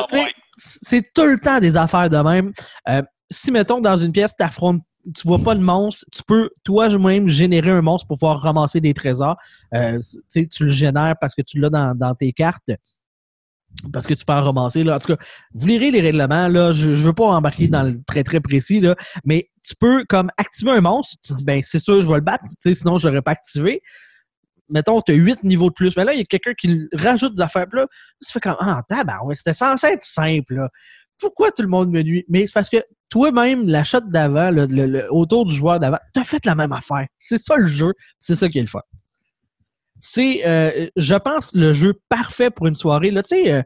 [0.56, 2.52] c'est tout le temps des affaires de même.
[2.88, 4.82] Euh, si, mettons, dans une pièce, tu affrontes,
[5.14, 8.94] tu vois pas de monstre, tu peux toi-même générer un monstre pour pouvoir ramasser des
[8.94, 9.36] trésors.
[9.74, 9.98] Euh,
[10.30, 12.70] tu le génères parce que tu l'as dans, dans tes cartes.
[13.92, 14.84] Parce que tu peux en ramasser.
[14.84, 14.96] Là.
[14.96, 16.48] En tout cas, vous lirez les règlements.
[16.48, 18.94] Là, je ne veux pas embarquer dans le très très précis, là,
[19.24, 21.16] mais tu peux comme activer un monstre.
[21.24, 23.82] Tu dis, ben c'est sûr, je vais le battre, sinon je l'aurais pas activé.
[24.68, 25.96] Mettons, tu as 8 niveaux de plus.
[25.96, 27.66] Mais là, il y a quelqu'un qui rajoute des affaires.
[27.72, 27.86] Là,
[28.24, 28.82] tu fais comme Ah,
[29.24, 30.66] ouais, c'était censé être simple.
[31.18, 32.24] Pourquoi tout le monde me nuit?
[32.28, 36.44] Mais c'est parce que toi-même, la d'avant, le- autour du joueur d'avant, tu as fait
[36.46, 37.06] la même affaire.
[37.18, 37.92] C'est ça le jeu.
[38.18, 38.80] C'est ça qui est le fun.
[40.04, 43.12] C'est, euh, je pense, le jeu parfait pour une soirée.
[43.12, 43.62] Là, tu sais, euh,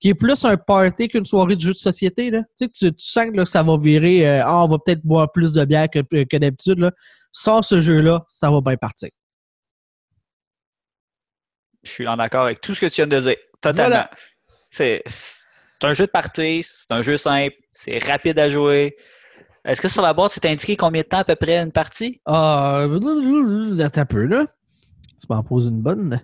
[0.00, 2.30] qui est plus un party qu'une soirée de jeu de société.
[2.30, 2.42] Là.
[2.58, 4.28] Tu, sais, tu, tu sens que, là, ça va virer.
[4.28, 6.78] euh, ah, on va peut-être boire plus de bière que, que d'habitude.
[6.78, 6.92] Là.
[7.32, 9.08] Sors ce jeu-là, ça va bien partir.
[11.82, 13.36] Je suis en accord avec tout ce que tu viens de dire.
[13.62, 13.88] Totalement.
[13.88, 14.10] Voilà.
[14.70, 15.02] C'est
[15.80, 18.96] c'est un jeu de partie, c'est un jeu simple, c'est rapide à jouer.
[19.64, 22.20] Est-ce que sur la boîte, c'est indiqué combien de temps à peu près une partie?
[22.26, 24.46] Ah, attends un peu, là.
[25.20, 26.20] Tu m'en poses une bonne.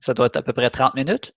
[0.00, 1.32] Ça doit être à peu près 30 minutes.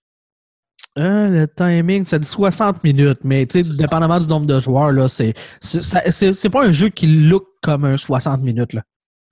[0.95, 4.91] Ah, le timing, ça dit 60 minutes, mais tu sais, dépendamment du nombre de joueurs,
[4.91, 5.81] là, c'est c'est
[6.11, 8.83] c'est- c'est pas un jeu qui look comme un 60 minutes, là.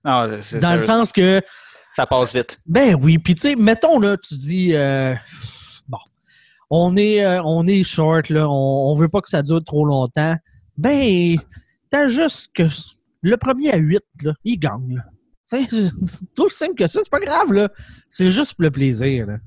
[0.04, 1.40] Non, c'est- Dans le sens que,
[1.94, 2.60] ça passe vite.
[2.66, 5.14] ben oui, puis tu sais, mettons, là, tu dis, euh,
[5.86, 5.98] bon,
[6.68, 9.84] on est, euh, on est short, là, on, on veut pas que ça dure trop
[9.84, 10.34] longtemps.
[10.76, 11.36] Ben,
[11.90, 12.64] t'as juste que
[13.20, 15.02] le premier à 8, là, il gagne, là.
[16.06, 17.70] C'est tout simple que ça, c'est pas grave, là.
[18.08, 19.38] C'est juste pour le plaisir, là.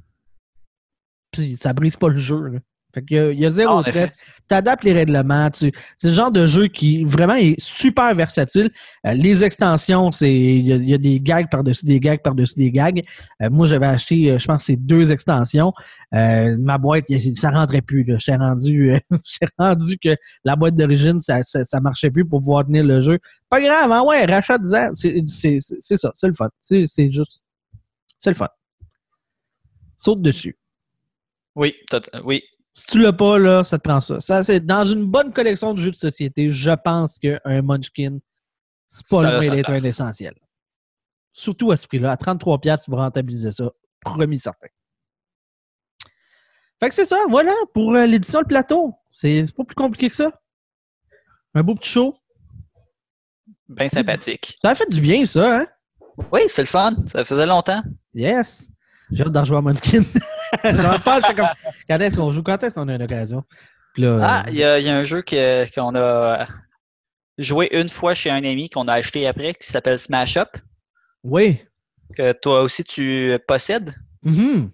[1.32, 2.60] Puis ça brise pas le jeu, là.
[2.96, 4.12] Fait a- il y a zéro Ah, stress.
[4.48, 5.50] Tu adaptes les règlements.
[5.50, 8.70] tu- C'est le genre de jeu qui vraiment est super versatile.
[9.06, 12.22] Euh, les extensions, c'est il y, a- il y a des gags par-dessus des gags
[12.22, 13.04] par-dessus des gags.
[13.42, 15.74] Euh, moi, j'avais acheté, euh, je pense, c'est deux extensions.
[16.14, 18.06] Euh, ma boîte, ça rentrait plus.
[18.08, 18.94] J'étais rendu,
[19.58, 20.16] rendu que
[20.46, 23.20] la boîte d'origine, ça, ça, ça marchait plus pour pouvoir tenir le jeu.
[23.50, 26.50] Pas grave, hein, ouais, rachat 10 ans, c'est ça, c'est le fun.
[26.62, 27.44] C'est juste,
[28.18, 28.48] c'est le fun.
[29.98, 30.58] Saute dessus.
[31.56, 31.74] Oui,
[32.24, 32.42] oui.
[32.78, 34.20] Si tu l'as pas, là, ça te prend ça.
[34.20, 38.20] ça c'est dans une bonne collection de jeux de société, je pense qu'un Munchkin,
[38.90, 40.34] c'est pas loin d'être un essentiel.
[41.32, 42.12] Surtout à ce prix-là.
[42.12, 43.72] À 33$, piastres, tu vas rentabiliser ça.
[44.02, 44.68] Promis certain.
[46.80, 48.94] Fait que c'est ça, voilà, pour euh, l'édition Le Plateau.
[49.10, 50.32] C'est c'est pas plus compliqué que ça.
[51.54, 52.16] Un beau petit show.
[53.70, 54.56] Bien sympathique.
[54.60, 55.68] Ça a fait du bien, ça, hein?
[56.32, 56.96] Oui, c'est le fun.
[57.08, 57.82] Ça faisait longtemps.
[58.14, 58.70] Yes!
[59.12, 60.02] J'ai hâte d'en jouer à Munchkin.
[60.64, 61.48] J'en parle, je comme.
[61.90, 62.44] Quand est-ce qu'on joue?
[62.44, 63.44] Quand est-ce qu'on a une occasion?
[63.98, 66.48] Là, Ah, euh, il y, a il y a un jeu que- qu'on a
[67.38, 70.50] joué une fois chez un ami qu'on a acheté après qui s'appelle Smash Up,
[71.24, 71.62] Oui.
[72.18, 73.94] que toi aussi tu possèdes.
[74.24, 74.70] Mhm.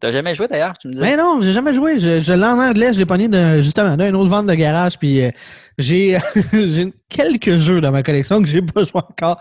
[0.00, 1.04] T'as jamais joué d'ailleurs, tu me disais?
[1.04, 2.00] Mais non, j'ai jamais joué.
[2.00, 4.98] Je, je l'ai en anglais, je l'ai pogné de, justement d'un autre vente de garage.
[4.98, 5.30] Puis euh,
[5.78, 6.18] j'ai
[6.52, 9.40] j'ai quelques jeux dans ma collection que j'ai pas joué encore.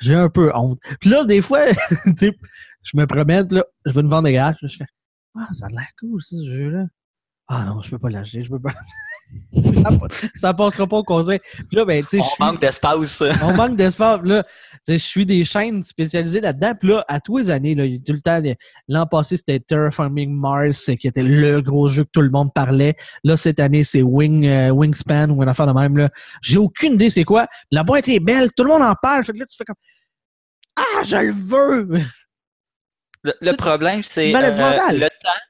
[0.00, 0.78] J'ai un peu honte.
[1.00, 1.60] Puis là, des fois,
[2.06, 2.32] tu sais,
[2.82, 4.56] je me promets, puis là, je veux une vente de garage.
[4.56, 4.90] puis là, je fais
[5.38, 6.84] Ah, ça a l'air cool, ça, ce jeu-là.
[7.48, 8.72] Ah non, je peux pas l'acheter, je peux pas.
[9.82, 9.90] ça,
[10.34, 11.40] ça passera pas au conseil.
[11.72, 12.22] Là, ben, On suis.
[12.40, 13.22] manque d'espace.
[13.42, 14.20] On manque d'espace.
[14.24, 14.44] Là,
[14.86, 16.74] je suis des chaînes spécialisées là-dedans.
[16.78, 18.40] Puis là, à tous les années, là, tout le temps,
[18.88, 22.94] l'an passé, c'était Terraforming Mars, qui était le gros jeu que tout le monde parlait.
[23.24, 26.08] Là, cette année, c'est Wing, euh, Wingspan ou une affaire de même.
[26.42, 27.46] J'ai aucune idée c'est quoi.
[27.70, 29.24] La boîte est belle, tout le monde en parle.
[29.24, 29.76] Fait que là, tu fais comme
[30.76, 32.00] Ah, je le veux!
[33.22, 34.98] Le, le problème, c'est euh, mentale.
[35.00, 35.40] le temps.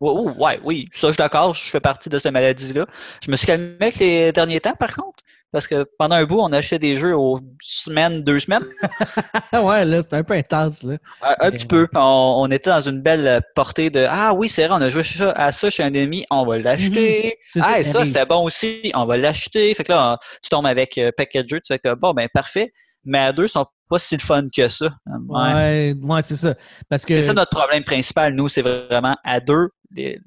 [0.00, 2.86] Ouais, ouais, ouais, oui, ça, je suis d'accord, je fais partie de cette maladie-là.
[3.22, 5.22] Je me suis calmé les derniers temps, par contre,
[5.52, 8.64] parce que pendant un bout, on achetait des jeux aux semaines, deux semaines.
[9.52, 10.82] ouais, là, c'est un peu intense.
[10.82, 10.96] Là.
[11.22, 11.86] Un, un Mais petit peu.
[11.94, 15.02] On, on était dans une belle portée de Ah oui, c'est vrai, on a joué
[15.02, 17.38] ça- à ça chez un ami, on va l'acheter.
[17.48, 19.74] C'est Ah, ça, et ça, c'était bon aussi, on va l'acheter.
[19.74, 22.12] Fait que là, on- tu tombes avec euh, paquet de jeux, tu fais que bon,
[22.12, 22.72] ben parfait.
[23.04, 24.86] Mais à deux, ils sont pas si le fun que ça.
[25.06, 25.52] Ouais.
[25.52, 26.54] Ouais, ouais, c'est ça.
[26.88, 27.14] Parce que.
[27.14, 29.68] C'est ça notre problème principal, nous, c'est vraiment à deux.
[29.96, 30.20] Il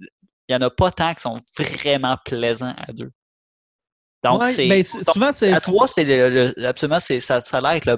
[0.49, 3.11] n'y en a pas tant qui sont vraiment plaisants à deux.
[4.23, 4.67] Donc, Ouais, c'est.
[4.67, 5.51] ben, souvent, c'est.
[5.51, 7.97] à trois, c'est le, le- absolument, c'est, ça, ça a l'air être le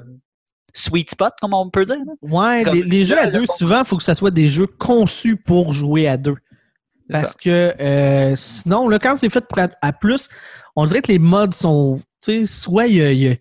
[0.73, 1.97] sweet spot, comme on peut dire.
[2.21, 5.37] Ouais, les, les jeux à deux, souvent, il faut que ça soit des jeux conçus
[5.37, 6.35] pour jouer à deux.
[7.11, 7.37] Parce ça.
[7.41, 10.27] que euh, sinon, là, quand c'est fait pour à, plus,
[10.75, 12.01] on dirait que les modes sont.
[12.23, 13.35] Tu sais, soit il y a- il y a-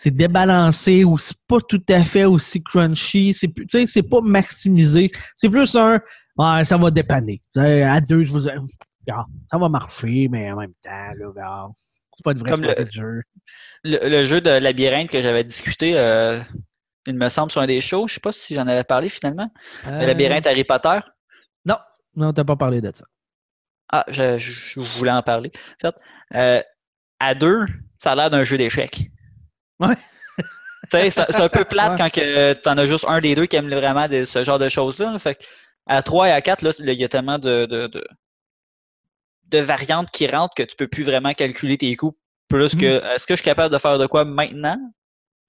[0.00, 3.34] c'est débalancé ou c'est pas tout à fait aussi crunchy.
[3.34, 3.50] C'est
[3.86, 5.10] c'est pas maximisé.
[5.36, 6.00] C'est plus un.
[6.64, 7.42] Ça va dépanner.
[7.56, 8.48] À deux, je vous
[9.10, 11.66] ah, ça va marcher, mais en même temps, là, ah,
[12.14, 13.22] c'est pas une vraie Comme le- de jeu.
[13.82, 16.38] Le, le jeu de labyrinthe que j'avais discuté, euh,
[17.06, 19.50] il me semble, sur un des shows, je sais pas si j'en avais parlé finalement.
[19.84, 20.98] Le Euh, labyrinthe Harry Potter?
[21.64, 21.78] Non,
[22.16, 23.06] non, t'as pas parlé de ça.
[23.90, 25.50] Ah, je, je- je voulais en parler.
[25.82, 25.94] En fait,
[26.34, 26.62] euh,
[27.18, 27.64] à deux,
[27.98, 29.10] ça a l'air d'un jeu d'échecs.
[29.80, 29.96] Ouais.
[30.90, 31.98] Tu sais, c'est un peu plate Ouais.
[31.98, 34.68] quand que t'en as juste un des deux qui aime vraiment des- ce genre de
[34.68, 35.12] choses-là.
[35.12, 35.18] là.
[35.18, 35.44] Fait que
[35.86, 38.06] à 3 et à 4, là, il y a tellement de, de, de,
[39.48, 42.18] de variantes qui rentrent que tu peux plus vraiment calculer tes coups.
[42.48, 42.80] Plus Mhm.
[42.80, 44.78] que est-ce que je suis capable de faire de quoi maintenant?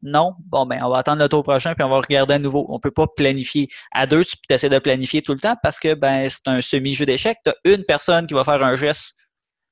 [0.02, 0.34] Non.
[0.48, 2.66] Bon, ben, on va attendre le tour prochain puis on va regarder à nouveau.
[2.70, 3.70] On peut pas planifier.
[3.92, 7.06] À deux, tu essaies de planifier tout le temps parce que ben, c'est un semi-jeu
[7.06, 7.38] d'échecs.
[7.46, 9.16] Tu as une personne qui va faire un geste.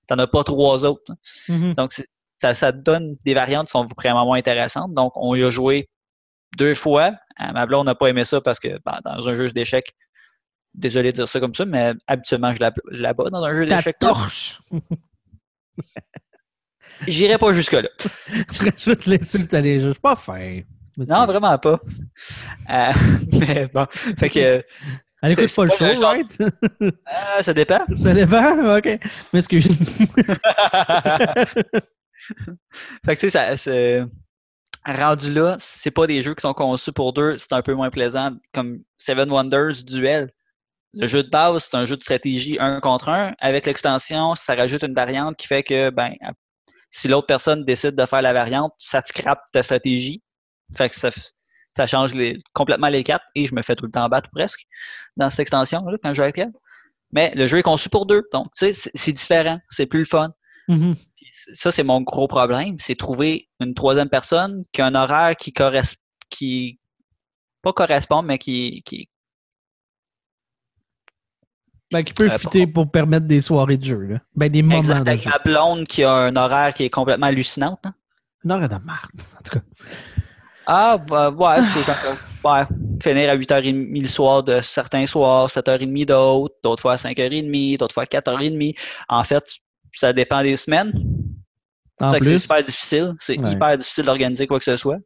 [0.10, 1.14] Tu n'en as pas trois autres.
[1.50, 1.74] Mhm.
[1.76, 2.08] Donc, c'est-
[2.42, 4.94] ça, ça donne des variantes qui sont vraiment moins intéressantes.
[4.94, 5.90] Donc, on y a joué
[6.58, 7.12] deux fois.
[7.42, 9.94] Euh, Ma blonde n'a pas aimé ça parce que ben, dans un jeu d'échecs,
[10.74, 13.66] désolé de dire ça comme ça, mais habituellement, je la, la bats dans un jeu
[13.66, 13.98] d'échecs.
[14.00, 14.60] torche!
[17.08, 17.90] J'irai pas jusque-là.
[18.52, 19.90] Je rajoute l'insulte à les jeux.
[19.90, 20.62] Je suis pas fin.
[20.98, 21.80] Non, vraiment pas.
[22.72, 22.92] Euh,
[23.34, 24.64] mais bon, fait que
[25.22, 26.38] Elle écoute pas le show, genre- right?
[26.82, 26.92] euh,
[27.42, 27.82] ça dépend.
[27.96, 28.78] Ça dépend?
[28.78, 29.00] OK.
[29.32, 29.70] M'excuse.
[33.06, 34.06] fait que tu sais, ça,
[34.86, 37.90] rendu là, c'est pas des jeux qui sont conçus pour deux, c'est un peu moins
[37.90, 38.32] plaisant.
[38.54, 40.32] Comme Seven Wonders Duel.
[40.94, 43.34] Le jeu de base, c'est un jeu de stratégie un contre un.
[43.40, 46.14] Avec l'extension, ça rajoute une variante qui fait que ben,
[46.90, 50.24] si l'autre personne décide de faire la variante, ça te scrape ta stratégie.
[50.76, 51.12] Fait que ça,
[51.86, 52.12] change
[52.54, 54.62] complètement les cartes et je me fais tout le temps battre presque
[55.18, 56.52] dans cette extension-là quand je joue avec elle.
[57.12, 58.24] Mais le jeu est conçu pour deux.
[58.34, 59.60] Donc, tu sais, c'est- différent.
[59.70, 60.34] C'est plus le fun.
[60.68, 60.96] Mhm.
[61.16, 61.17] Puis
[61.54, 65.54] ça, c'est mon gros problème, c'est trouver une troisième personne qui a un horaire qui
[65.54, 66.80] correspond, qui
[67.62, 69.10] pas correspond, mais qui, qui
[71.92, 74.00] Ben, qui peut Euh, fitter pour permettre des soirées de jeu.
[74.00, 74.20] Là.
[74.36, 75.30] Ben, des moments exact, de avec jeu.
[75.30, 77.80] ma blonde qui a un horaire qui est complètement hallucinant.
[77.84, 77.94] hein.
[78.44, 79.12] Une heure de marde.
[79.38, 79.66] En tout cas.
[80.66, 82.64] Ah, bah, ouais, c'est ouais,
[83.02, 87.94] finir à 8h30 le soir de certains soirs, 7h30 d'autres, d'autres fois à 5h30, d'autres
[87.94, 88.76] fois à 4h30.
[89.08, 89.44] En fait,
[89.94, 90.92] ça dépend des semaines.
[92.00, 93.14] En c'est super difficile.
[93.20, 93.52] C'est Ouais.
[93.52, 94.98] hyper difficile d'organiser quoi que ce soit.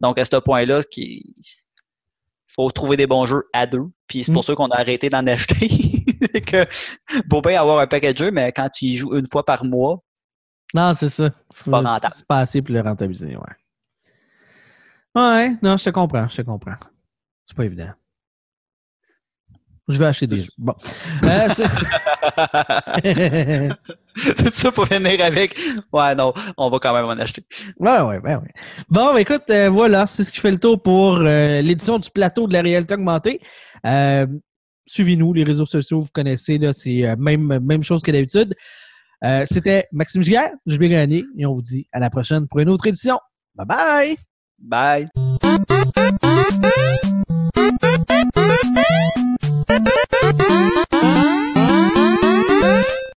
[0.00, 1.22] Donc, à ce point-là, il
[2.54, 3.84] faut trouver des bons jeux à deux.
[4.06, 4.46] Puis c'est pour Mm.
[4.46, 5.68] ça qu'on a arrêté d'en acheter.
[6.46, 6.66] que,
[7.28, 9.64] pour bien avoir un paquet de jeux, mais quand tu y joues une fois par
[9.64, 10.02] mois,
[10.72, 11.30] non, c'est ça.
[11.68, 12.14] Pas rentable.
[12.16, 13.42] C'est pas assez pour le rentabiliser, ouais.
[15.16, 16.76] Ouais, non, je te comprends, je te comprends.
[17.44, 17.90] C'est pas évident.
[19.90, 20.50] Je vais acheter des jeux.
[20.56, 20.74] Bon.
[21.24, 21.48] Euh,
[24.36, 25.58] tout ça pour venir avec.
[25.92, 27.44] Ouais, non, on va quand même en acheter.
[27.78, 28.52] Ouais, ouais, ben ouais.
[28.88, 32.10] Bon, ben écoute, euh, voilà, c'est ce qui fait le tour pour euh, l'édition du
[32.10, 33.40] plateau de la réalité augmentée.
[34.86, 38.54] Suivez-nous, les réseaux sociaux, vous connaissez, là, c'est même, même chose que d'habitude.
[39.44, 42.70] C'était Maxime Giguère, je vais gagner et on vous dit à la prochaine pour une
[42.70, 43.18] autre édition.
[43.54, 44.16] Bye bye!
[44.58, 45.08] Bye!